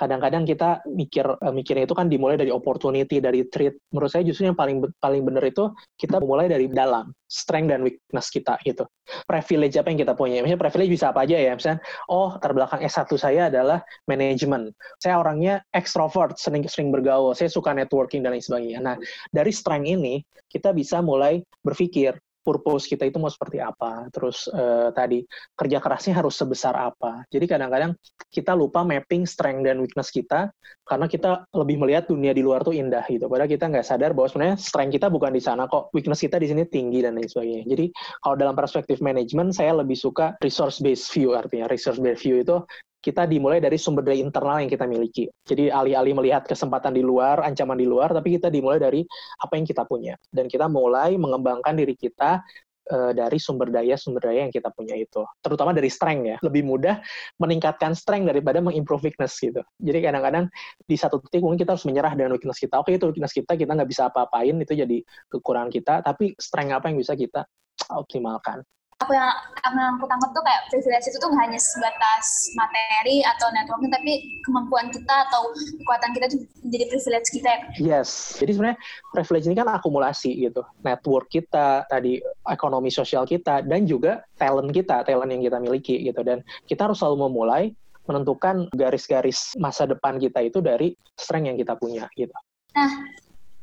kadang-kadang 0.00 0.48
kita 0.48 0.80
mikir 0.88 1.28
uh, 1.28 1.52
mikirnya 1.52 1.84
itu 1.84 1.92
kan 1.92 2.08
dimulai 2.08 2.40
dari 2.40 2.48
opportunity 2.48 3.20
dari 3.20 3.44
treat. 3.52 3.76
Menurut 3.92 4.08
saya 4.08 4.24
justru 4.24 4.48
yang 4.48 4.56
paling 4.56 4.80
paling 4.96 5.20
benar 5.28 5.44
itu 5.44 5.68
kita 6.00 6.16
mulai 6.24 6.48
dari 6.48 6.72
dalam 6.72 7.12
strength 7.28 7.68
dan 7.68 7.84
weakness 7.84 8.32
kita 8.32 8.56
gitu. 8.64 8.88
Privilege 9.28 9.76
apa 9.76 9.92
yang 9.92 10.00
kita 10.00 10.16
punya? 10.16 10.40
Misalnya 10.40 10.56
privilege 10.64 10.96
bisa 10.96 11.12
apa 11.12 11.28
aja 11.28 11.36
ya? 11.36 11.52
Misalnya 11.52 11.84
oh 12.08 12.40
terbelakang 12.40 12.80
S1 12.80 13.10
saya 13.20 13.52
adalah 13.52 13.84
manajemen 14.08 14.72
saya 14.96 15.20
orangnya 15.20 15.60
extrovert 15.76 16.40
sering 16.40 16.64
sering 16.64 16.88
bergaul. 16.88 17.36
Saya 17.36 17.52
suka 17.52 17.76
networking 17.76 18.24
dan 18.24 18.32
lain 18.32 18.40
sebagainya. 18.40 18.80
Nah 18.80 18.96
dari 19.28 19.52
strength 19.52 19.84
ini 19.84 20.24
kita 20.48 20.72
bisa 20.72 21.04
mulai 21.04 21.44
berpikir 21.60 22.16
purpose 22.40 22.88
kita 22.88 23.06
itu 23.06 23.20
mau 23.20 23.28
seperti 23.28 23.60
apa, 23.60 24.08
terus 24.10 24.48
uh, 24.50 24.90
tadi 24.92 25.22
kerja 25.54 25.78
kerasnya 25.78 26.18
harus 26.18 26.34
sebesar 26.36 26.74
apa. 26.76 27.24
Jadi 27.28 27.44
kadang-kadang 27.46 27.92
kita 28.32 28.56
lupa 28.56 28.82
mapping 28.82 29.28
strength 29.28 29.64
dan 29.64 29.78
weakness 29.78 30.08
kita 30.08 30.50
karena 30.84 31.06
kita 31.06 31.46
lebih 31.54 31.78
melihat 31.78 32.08
dunia 32.08 32.34
di 32.34 32.42
luar 32.42 32.64
tuh 32.64 32.74
indah 32.74 33.04
gitu. 33.06 33.28
Padahal 33.30 33.50
kita 33.50 33.70
nggak 33.70 33.86
sadar 33.86 34.10
bahwa 34.16 34.28
sebenarnya 34.32 34.56
strength 34.58 34.92
kita 34.96 35.06
bukan 35.12 35.30
di 35.30 35.42
sana 35.42 35.68
kok, 35.70 35.92
weakness 35.94 36.20
kita 36.24 36.40
di 36.40 36.48
sini 36.50 36.64
tinggi 36.66 37.04
dan 37.04 37.14
lain 37.14 37.28
sebagainya. 37.28 37.64
Jadi 37.68 37.86
kalau 38.24 38.36
dalam 38.36 38.54
perspektif 38.56 38.98
manajemen 39.04 39.52
saya 39.52 39.76
lebih 39.76 39.96
suka 39.96 40.34
resource 40.40 40.80
based 40.82 41.12
view 41.12 41.36
artinya 41.36 41.68
resource 41.68 42.00
based 42.00 42.24
view 42.24 42.40
itu 42.42 42.58
kita 43.00 43.24
dimulai 43.24 43.58
dari 43.64 43.80
sumber 43.80 44.04
daya 44.04 44.20
internal 44.20 44.60
yang 44.60 44.68
kita 44.68 44.84
miliki. 44.84 45.24
Jadi 45.48 45.72
alih-alih 45.72 46.14
melihat 46.20 46.44
kesempatan 46.44 46.92
di 46.92 47.00
luar, 47.00 47.40
ancaman 47.40 47.80
di 47.80 47.88
luar, 47.88 48.12
tapi 48.12 48.36
kita 48.36 48.52
dimulai 48.52 48.76
dari 48.76 49.00
apa 49.40 49.56
yang 49.56 49.64
kita 49.64 49.88
punya. 49.88 50.14
Dan 50.28 50.46
kita 50.46 50.68
mulai 50.68 51.16
mengembangkan 51.16 51.72
diri 51.80 51.96
kita 51.96 52.44
uh, 52.92 53.12
dari 53.16 53.40
sumber 53.40 53.72
daya 53.72 53.96
sumber 53.96 54.28
daya 54.28 54.44
yang 54.44 54.52
kita 54.52 54.68
punya 54.76 55.00
itu. 55.00 55.24
Terutama 55.40 55.72
dari 55.72 55.88
strength 55.88 56.24
ya. 56.28 56.36
Lebih 56.44 56.62
mudah 56.68 57.00
meningkatkan 57.40 57.96
strength 57.96 58.28
daripada 58.28 58.60
mengimprove 58.60 59.08
weakness 59.08 59.40
gitu. 59.40 59.64
Jadi 59.80 59.98
kadang-kadang 60.04 60.52
di 60.84 60.96
satu 61.00 61.24
titik 61.24 61.40
mungkin 61.40 61.64
kita 61.64 61.72
harus 61.72 61.88
menyerah 61.88 62.12
dengan 62.12 62.36
weakness 62.36 62.60
kita. 62.60 62.76
Oke 62.84 63.00
itu 63.00 63.08
weakness 63.08 63.32
kita, 63.32 63.56
kita 63.56 63.72
nggak 63.72 63.88
bisa 63.88 64.12
apa-apain, 64.12 64.54
itu 64.60 64.76
jadi 64.76 64.98
kekurangan 65.32 65.72
kita. 65.72 65.94
Tapi 66.04 66.36
strength 66.36 66.72
apa 66.76 66.92
yang 66.92 67.00
bisa 67.00 67.16
kita 67.16 67.48
optimalkan 67.96 68.60
aku 69.00 69.16
yang, 69.16 69.32
yang 69.64 69.96
aku 69.96 70.04
tangkap 70.04 70.30
tuh 70.36 70.44
kayak 70.44 70.62
privilege 70.68 71.06
itu 71.08 71.18
tuh 71.18 71.32
hanya 71.40 71.56
sebatas 71.56 72.26
materi 72.52 73.24
atau 73.24 73.48
networking 73.56 73.92
tapi 73.92 74.12
kemampuan 74.44 74.86
kita 74.92 75.14
atau 75.28 75.50
kekuatan 75.80 76.10
kita 76.12 76.24
itu 76.28 76.36
menjadi 76.60 76.84
privilege 76.92 77.28
kita. 77.32 77.48
Ya 77.48 78.04
yes. 78.04 78.36
Jadi 78.36 78.50
sebenarnya 78.52 78.78
privilege 79.16 79.46
ini 79.48 79.56
kan 79.56 79.68
akumulasi 79.72 80.30
gitu. 80.36 80.62
Network 80.84 81.32
kita 81.32 81.88
tadi 81.88 82.20
ekonomi 82.44 82.92
sosial 82.92 83.24
kita 83.24 83.64
dan 83.64 83.88
juga 83.88 84.20
talent 84.36 84.68
kita 84.68 85.02
talent 85.08 85.32
yang 85.32 85.42
kita 85.42 85.58
miliki 85.58 85.96
gitu. 86.04 86.20
Dan 86.20 86.44
kita 86.68 86.92
harus 86.92 87.00
selalu 87.00 87.32
memulai 87.32 87.72
menentukan 88.04 88.68
garis-garis 88.76 89.56
masa 89.56 89.88
depan 89.88 90.20
kita 90.20 90.44
itu 90.44 90.60
dari 90.60 90.92
strength 91.16 91.48
yang 91.48 91.56
kita 91.56 91.72
punya 91.80 92.04
gitu. 92.20 92.36
Nah 92.76 92.90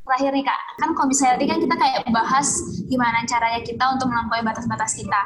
terakhir 0.07 0.31
nih 0.31 0.45
kak, 0.47 0.61
kan 0.79 0.89
kalau 0.95 1.07
misalnya 1.11 1.33
tadi 1.35 1.45
kan 1.51 1.59
kita 1.59 1.75
kayak 1.75 2.01
bahas 2.09 2.47
gimana 2.87 3.21
caranya 3.27 3.61
kita 3.61 3.83
untuk 3.91 4.07
melampaui 4.07 4.41
batas-batas 4.41 4.91
kita. 4.95 5.21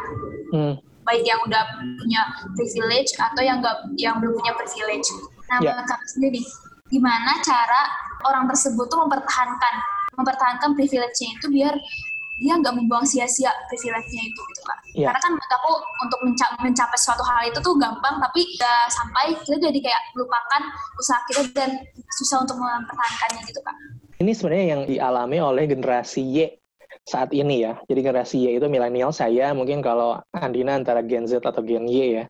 Hmm. 0.51 0.73
Baik 1.01 1.23
yang 1.25 1.39
udah 1.45 1.63
punya 1.97 2.21
privilege 2.57 3.13
atau 3.17 3.41
yang 3.41 3.61
nggak 3.61 3.77
yang 3.97 4.17
belum 4.17 4.37
punya 4.37 4.53
privilege. 4.57 5.07
Nah, 5.49 5.61
yeah. 5.61 5.73
menurut 5.73 5.87
kakak 5.89 6.09
sendiri, 6.13 6.41
gimana 6.89 7.41
cara 7.45 7.81
orang 8.25 8.45
tersebut 8.49 8.85
tuh 8.89 8.99
mempertahankan 9.05 9.75
mempertahankan 10.11 10.75
privilege-nya 10.75 11.29
itu 11.39 11.47
biar 11.49 11.73
dia 12.41 12.57
nggak 12.57 12.73
membuang 12.73 13.05
sia-sia 13.05 13.53
privilege-nya 13.69 14.23
itu 14.25 14.41
gitu 14.41 14.61
kak. 14.65 14.79
Yeah. 14.97 15.07
Karena 15.13 15.19
kan 15.21 15.31
menurut 15.37 15.53
aku 15.61 15.71
untuk 16.01 16.19
menca 16.25 16.45
mencapai 16.57 16.97
suatu 16.97 17.21
hal 17.21 17.53
itu 17.53 17.59
tuh 17.61 17.77
gampang, 17.77 18.17
tapi 18.17 18.41
udah 18.57 18.77
sampai 18.89 19.37
kita 19.45 19.57
jadi 19.61 19.79
kayak 19.79 20.01
melupakan 20.17 20.61
usaha 20.97 21.21
kita 21.29 21.41
dan 21.53 21.69
susah 22.17 22.41
untuk 22.41 22.57
mempertahankannya 22.57 23.41
gitu 23.45 23.61
kak. 23.61 23.77
Ini 24.21 24.38
sebenarnya 24.38 24.67
yang 24.77 24.81
dialami 24.86 25.38
oleh 25.41 25.65
generasi 25.65 26.21
Y 26.21 26.38
saat 27.10 27.34
ini 27.34 27.65
ya. 27.65 27.81
Jadi 27.89 27.99
generasi 28.05 28.38
Y 28.38 28.62
itu 28.62 28.69
milenial 28.69 29.10
saya, 29.10 29.49
mungkin 29.57 29.81
kalau 29.81 30.21
Andina 30.38 30.77
antara 30.77 31.01
Gen 31.01 31.25
Z 31.25 31.41
atau 31.41 31.65
Gen 31.65 31.89
Y 31.89 32.21
ya. 32.21 32.25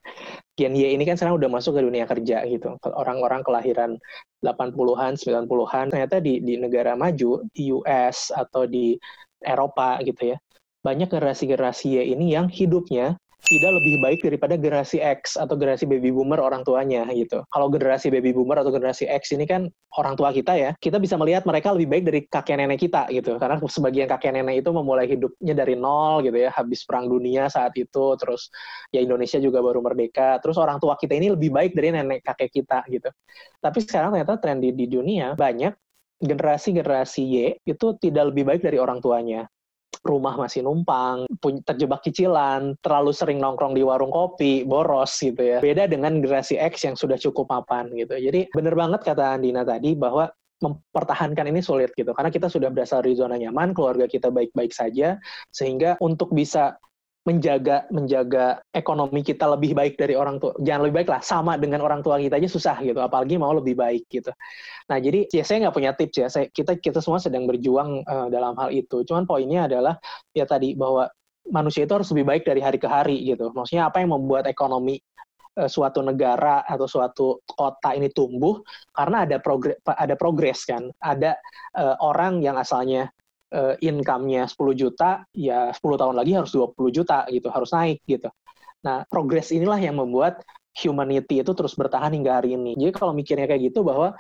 Gen 0.55 0.71
Y 0.71 0.95
ini 0.95 1.03
kan 1.03 1.19
sekarang 1.19 1.35
udah 1.35 1.51
masuk 1.51 1.75
ke 1.75 1.83
dunia 1.83 2.07
kerja 2.07 2.47
gitu. 2.47 2.79
Orang-orang 2.87 3.43
kelahiran 3.43 3.99
80-an, 4.39 5.19
90-an, 5.19 5.91
ternyata 5.91 6.23
di, 6.23 6.39
di 6.39 6.55
negara 6.55 6.95
maju, 6.95 7.43
di 7.51 7.75
US 7.75 8.31
atau 8.31 8.63
di 8.63 8.95
Eropa 9.43 9.99
gitu 10.07 10.31
ya, 10.31 10.37
banyak 10.87 11.11
generasi-generasi 11.11 11.99
Y 11.99 12.15
ini 12.15 12.31
yang 12.31 12.47
hidupnya 12.47 13.19
tidak 13.41 13.81
lebih 13.81 13.97
baik 13.97 14.21
daripada 14.21 14.53
generasi 14.53 15.01
X 15.01 15.33
atau 15.33 15.57
generasi 15.57 15.89
baby 15.89 16.13
boomer 16.13 16.37
orang 16.37 16.61
tuanya 16.61 17.09
gitu. 17.09 17.41
Kalau 17.49 17.67
generasi 17.73 18.13
baby 18.13 18.31
boomer 18.31 18.61
atau 18.61 18.69
generasi 18.69 19.09
X 19.09 19.33
ini 19.33 19.49
kan 19.49 19.65
orang 19.97 20.13
tua 20.13 20.29
kita 20.29 20.53
ya, 20.53 20.71
kita 20.77 21.01
bisa 21.01 21.17
melihat 21.17 21.43
mereka 21.49 21.73
lebih 21.73 21.89
baik 21.89 22.03
dari 22.05 22.19
kakek 22.29 22.55
nenek 22.61 22.79
kita 22.79 23.09
gitu. 23.09 23.41
Karena 23.41 23.57
sebagian 23.57 24.07
kakek 24.07 24.31
nenek 24.37 24.61
itu 24.61 24.69
memulai 24.69 25.09
hidupnya 25.09 25.57
dari 25.57 25.73
nol 25.73 26.21
gitu 26.21 26.37
ya, 26.37 26.53
habis 26.53 26.85
perang 26.85 27.09
dunia 27.09 27.49
saat 27.49 27.73
itu, 27.75 28.13
terus 28.21 28.53
ya 28.93 29.01
Indonesia 29.01 29.41
juga 29.41 29.59
baru 29.59 29.81
merdeka, 29.81 30.37
terus 30.39 30.55
orang 30.61 30.77
tua 30.77 30.93
kita 30.95 31.17
ini 31.17 31.33
lebih 31.33 31.49
baik 31.49 31.73
dari 31.73 31.97
nenek 31.97 32.21
kakek 32.21 32.61
kita 32.61 32.85
gitu. 32.93 33.09
Tapi 33.57 33.77
sekarang 33.81 34.15
ternyata 34.15 34.37
tren 34.37 34.61
di, 34.61 34.69
di 34.69 34.85
dunia 34.85 35.33
banyak 35.33 35.73
generasi-generasi 36.21 37.21
Y 37.25 37.37
itu 37.65 37.87
tidak 37.97 38.29
lebih 38.29 38.45
baik 38.45 38.61
dari 38.61 38.77
orang 38.77 39.01
tuanya 39.01 39.49
rumah 40.01 40.33
masih 40.33 40.65
numpang, 40.65 41.29
terjebak 41.65 42.01
cicilan, 42.01 42.73
terlalu 42.81 43.13
sering 43.13 43.37
nongkrong 43.37 43.77
di 43.77 43.85
warung 43.85 44.09
kopi, 44.09 44.65
boros 44.65 45.13
gitu 45.21 45.39
ya. 45.39 45.57
Beda 45.61 45.85
dengan 45.85 46.17
generasi 46.19 46.57
X 46.57 46.89
yang 46.89 46.97
sudah 46.97 47.21
cukup 47.21 47.49
mapan 47.53 47.93
gitu. 47.93 48.17
Jadi 48.17 48.49
bener 48.49 48.73
banget 48.73 49.05
kata 49.05 49.37
Andina 49.37 49.61
tadi 49.61 49.93
bahwa 49.93 50.29
mempertahankan 50.61 51.49
ini 51.49 51.59
sulit 51.59 51.89
gitu 51.97 52.13
karena 52.13 52.29
kita 52.29 52.45
sudah 52.45 52.69
berasal 52.69 53.01
dari 53.01 53.17
zona 53.17 53.33
nyaman 53.33 53.73
keluarga 53.73 54.05
kita 54.05 54.29
baik-baik 54.29 54.69
saja 54.69 55.17
sehingga 55.49 55.97
untuk 55.97 56.29
bisa 56.37 56.77
menjaga 57.21 57.85
menjaga 57.93 58.65
ekonomi 58.73 59.21
kita 59.21 59.45
lebih 59.45 59.77
baik 59.77 59.93
dari 59.93 60.17
orang 60.17 60.41
tua 60.41 60.57
jangan 60.57 60.89
lebih 60.89 61.05
baik 61.05 61.09
lah 61.13 61.21
sama 61.21 61.53
dengan 61.53 61.85
orang 61.85 62.01
tua 62.01 62.17
kita 62.17 62.41
aja 62.41 62.49
susah 62.49 62.81
gitu 62.81 62.97
apalagi 62.97 63.37
mau 63.37 63.53
lebih 63.53 63.77
baik 63.77 64.09
gitu. 64.09 64.33
Nah 64.89 64.97
jadi 64.97 65.29
ya 65.29 65.45
saya 65.45 65.69
nggak 65.69 65.75
punya 65.77 65.93
tips 65.93 66.15
ya 66.17 66.27
saya 66.33 66.49
kita 66.49 66.81
kita 66.81 66.97
semua 66.97 67.21
sedang 67.21 67.45
berjuang 67.45 68.01
uh, 68.09 68.25
dalam 68.33 68.57
hal 68.57 68.73
itu. 68.73 69.05
Cuman 69.05 69.29
poinnya 69.29 69.69
adalah 69.69 70.01
ya 70.33 70.49
tadi 70.49 70.73
bahwa 70.73 71.05
manusia 71.53 71.85
itu 71.85 71.93
harus 71.93 72.09
lebih 72.09 72.25
baik 72.25 72.43
dari 72.49 72.61
hari 72.65 72.81
ke 72.81 72.89
hari 72.89 73.21
gitu. 73.21 73.53
Maksudnya 73.53 73.93
apa 73.93 74.01
yang 74.01 74.17
membuat 74.17 74.49
ekonomi 74.49 74.97
uh, 75.61 75.69
suatu 75.69 76.01
negara 76.01 76.65
atau 76.65 76.89
suatu 76.89 77.45
kota 77.45 77.93
ini 77.93 78.09
tumbuh? 78.09 78.65
Karena 78.97 79.29
ada 79.29 79.37
progres 79.37 79.77
ada 79.85 80.17
progres 80.17 80.65
kan. 80.65 80.89
Ada 80.97 81.37
uh, 81.77 82.01
orang 82.01 82.41
yang 82.41 82.57
asalnya 82.57 83.13
uh, 83.51 83.75
income-nya 83.79 84.47
10 84.47 84.73
juta, 84.73 85.23
ya 85.35 85.71
10 85.71 85.99
tahun 85.99 86.15
lagi 86.15 86.31
harus 86.35 86.51
20 86.51 86.75
juta 86.91 87.27
gitu, 87.29 87.47
harus 87.51 87.69
naik 87.71 87.99
gitu. 88.07 88.27
Nah, 88.81 89.05
progres 89.07 89.53
inilah 89.53 89.77
yang 89.77 89.99
membuat 89.99 90.41
humanity 90.71 91.43
itu 91.43 91.51
terus 91.51 91.75
bertahan 91.75 92.15
hingga 92.15 92.41
hari 92.41 92.55
ini. 92.55 92.73
Jadi 92.79 92.91
kalau 92.95 93.11
mikirnya 93.11 93.45
kayak 93.45 93.71
gitu 93.71 93.83
bahwa 93.83 94.15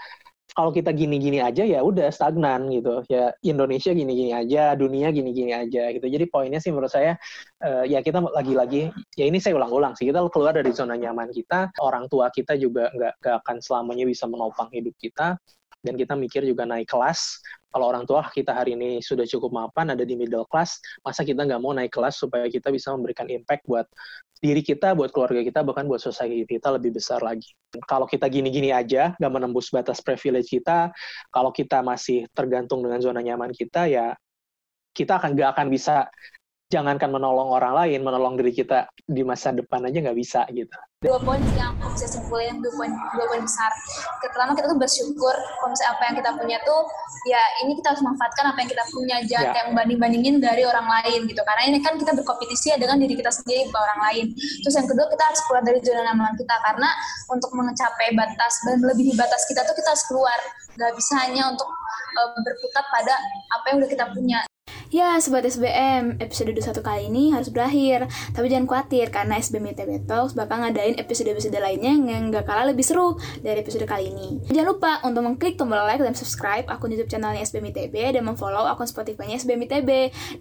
kalau 0.51 0.71
kita 0.75 0.91
gini-gini 0.91 1.39
aja 1.39 1.63
ya 1.63 1.79
udah 1.79 2.11
stagnan 2.11 2.67
gitu. 2.71 3.03
Ya 3.07 3.31
Indonesia 3.43 3.95
gini-gini 3.95 4.35
aja, 4.35 4.75
dunia 4.75 5.07
gini-gini 5.15 5.55
aja 5.55 5.91
gitu. 5.95 6.05
Jadi 6.07 6.25
poinnya 6.27 6.59
sih 6.59 6.75
menurut 6.75 6.91
saya 6.91 7.15
uh, 7.63 7.87
ya 7.87 8.03
kita 8.03 8.19
lagi-lagi 8.19 8.91
ya 9.15 9.25
ini 9.27 9.39
saya 9.39 9.55
ulang-ulang 9.55 9.95
sih 9.95 10.11
kita 10.11 10.19
keluar 10.27 10.51
dari 10.55 10.71
zona 10.75 10.99
nyaman 10.99 11.31
kita. 11.31 11.71
Orang 11.79 12.11
tua 12.11 12.27
kita 12.29 12.59
juga 12.59 12.91
nggak 12.91 13.15
akan 13.43 13.57
selamanya 13.63 14.03
bisa 14.03 14.27
menopang 14.27 14.67
hidup 14.75 14.95
kita 14.99 15.39
dan 15.81 15.97
kita 15.97 16.13
mikir 16.13 16.45
juga 16.45 16.67
naik 16.67 16.89
kelas. 16.89 17.41
Kalau 17.71 17.87
orang 17.87 18.03
tua 18.03 18.27
kita 18.27 18.51
hari 18.51 18.75
ini 18.75 18.99
sudah 18.99 19.23
cukup 19.23 19.55
mapan, 19.55 19.95
ada 19.95 20.03
di 20.03 20.19
middle 20.19 20.43
class, 20.43 20.77
masa 21.07 21.23
kita 21.23 21.47
nggak 21.47 21.61
mau 21.63 21.71
naik 21.71 21.89
kelas 21.95 22.19
supaya 22.19 22.51
kita 22.51 22.67
bisa 22.67 22.91
memberikan 22.91 23.31
impact 23.31 23.63
buat 23.63 23.87
diri 24.41 24.65
kita, 24.65 24.97
buat 24.97 25.13
keluarga 25.13 25.45
kita, 25.45 25.61
bahkan 25.61 25.85
buat 25.85 26.01
society 26.01 26.49
kita 26.49 26.73
lebih 26.73 26.97
besar 26.97 27.21
lagi. 27.21 27.53
Kalau 27.85 28.09
kita 28.09 28.25
gini-gini 28.25 28.73
aja, 28.73 29.13
nggak 29.21 29.31
menembus 29.31 29.69
batas 29.69 30.01
privilege 30.01 30.49
kita, 30.49 30.89
kalau 31.29 31.53
kita 31.53 31.85
masih 31.85 32.25
tergantung 32.33 32.81
dengan 32.81 32.97
zona 32.99 33.21
nyaman 33.21 33.53
kita, 33.53 33.85
ya 33.85 34.17
kita 34.97 35.21
akan 35.21 35.37
nggak 35.37 35.49
akan 35.55 35.67
bisa 35.69 36.09
jangankan 36.71 37.11
menolong 37.11 37.51
orang 37.51 37.75
lain, 37.75 37.99
menolong 37.99 38.39
diri 38.39 38.55
kita 38.55 38.87
di 39.03 39.27
masa 39.27 39.51
depan 39.51 39.83
aja 39.83 39.99
nggak 39.99 40.15
bisa 40.15 40.47
gitu. 40.55 40.71
Dua 41.01 41.17
poin 41.17 41.41
yang 41.57 41.73
aku 41.81 41.97
bisa 41.97 42.07
simpulin, 42.07 42.61
dua 42.61 42.71
poin, 42.77 42.91
dua 43.17 43.25
poin 43.27 43.41
besar. 43.41 43.73
Pertama 44.21 44.53
kita 44.55 44.69
tuh 44.69 44.79
bersyukur 44.79 45.33
kalau 45.33 45.73
misalnya 45.73 45.91
apa 45.97 46.03
yang 46.07 46.15
kita 46.21 46.29
punya 46.37 46.57
tuh, 46.61 46.81
ya 47.27 47.41
ini 47.65 47.73
kita 47.75 47.91
harus 47.91 48.05
manfaatkan 48.05 48.53
apa 48.53 48.57
yang 48.63 48.69
kita 48.69 48.85
punya, 48.93 49.15
jangan 49.25 49.47
ya. 49.49 49.51
kayak 49.51 49.67
banding-bandingin 49.75 50.35
dari 50.39 50.63
orang 50.63 50.87
lain 50.87 51.25
gitu. 51.25 51.41
Karena 51.41 51.63
ini 51.67 51.77
kan 51.81 51.97
kita 51.97 52.13
berkompetisi 52.15 52.71
ya 52.71 52.77
dengan 52.77 53.01
diri 53.01 53.17
kita 53.17 53.33
sendiri, 53.33 53.67
bukan 53.67 53.81
orang 53.81 54.01
lain. 54.07 54.25
Terus 54.61 54.75
yang 54.77 54.87
kedua 54.87 55.05
kita 55.09 55.23
harus 55.25 55.41
keluar 55.49 55.61
dari 55.65 55.79
zona 55.81 56.01
nyaman 56.07 56.33
kita, 56.37 56.55
karena 56.69 56.89
untuk 57.33 57.49
mencapai 57.51 58.07
batas 58.13 58.53
dan 58.63 58.77
melebihi 58.79 59.17
batas 59.17 59.41
kita 59.49 59.65
tuh 59.65 59.75
kita 59.75 59.91
harus 59.91 60.05
keluar. 60.05 60.39
Gak 60.77 60.93
bisa 60.95 61.13
hanya 61.27 61.51
untuk 61.51 61.67
uh, 61.67 62.29
berputar 62.45 62.85
pada 62.93 63.17
apa 63.57 63.65
yang 63.73 63.83
udah 63.83 63.89
kita 63.89 64.05
punya. 64.13 64.39
Ya, 64.91 65.15
Sobat 65.23 65.47
SBM, 65.47 66.19
episode 66.19 66.51
21 66.51 66.83
kali 66.83 67.07
ini 67.07 67.31
harus 67.31 67.47
berakhir. 67.47 68.11
Tapi 68.35 68.51
jangan 68.51 68.67
khawatir, 68.67 69.07
karena 69.07 69.39
SBM 69.39 69.71
ITB 69.71 70.03
Talks 70.03 70.35
bakal 70.35 70.59
ngadain 70.59 70.99
episode-episode 70.99 71.55
lainnya 71.63 71.95
yang 71.95 72.27
gak 72.27 72.43
kalah 72.43 72.67
lebih 72.67 72.83
seru 72.83 73.15
dari 73.39 73.63
episode 73.63 73.87
kali 73.87 74.11
ini. 74.11 74.43
Jangan 74.51 74.67
lupa 74.67 74.99
untuk 75.07 75.23
mengklik 75.23 75.55
tombol 75.55 75.79
like 75.87 76.03
dan 76.03 76.11
subscribe 76.11 76.67
akun 76.67 76.91
YouTube 76.91 77.07
channelnya 77.07 77.39
SBM 77.39 77.71
ITB 77.71 78.19
dan 78.19 78.27
memfollow 78.27 78.67
akun 78.67 78.83
Spotify-nya 78.83 79.39
SBM 79.39 79.63
ITB 79.71 79.89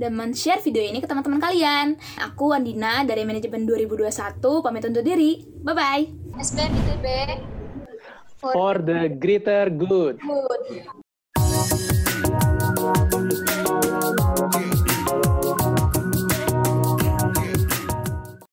dan 0.03 0.19
men-share 0.19 0.59
video 0.67 0.83
ini 0.83 0.99
ke 0.99 1.07
teman-teman 1.07 1.39
kalian. 1.39 1.95
Aku 2.19 2.51
Andina 2.51 3.07
dari 3.07 3.23
Manajemen 3.23 3.71
2021, 3.71 4.43
pamit 4.67 4.83
undur 4.83 5.07
diri. 5.07 5.47
Bye-bye. 5.63 6.35
SBM 6.43 6.75
ITB 6.75 7.07
for, 8.35 8.51
for 8.51 8.75
the 8.83 9.15
greater 9.15 9.71
good. 9.71 10.19
Good. 10.19 11.00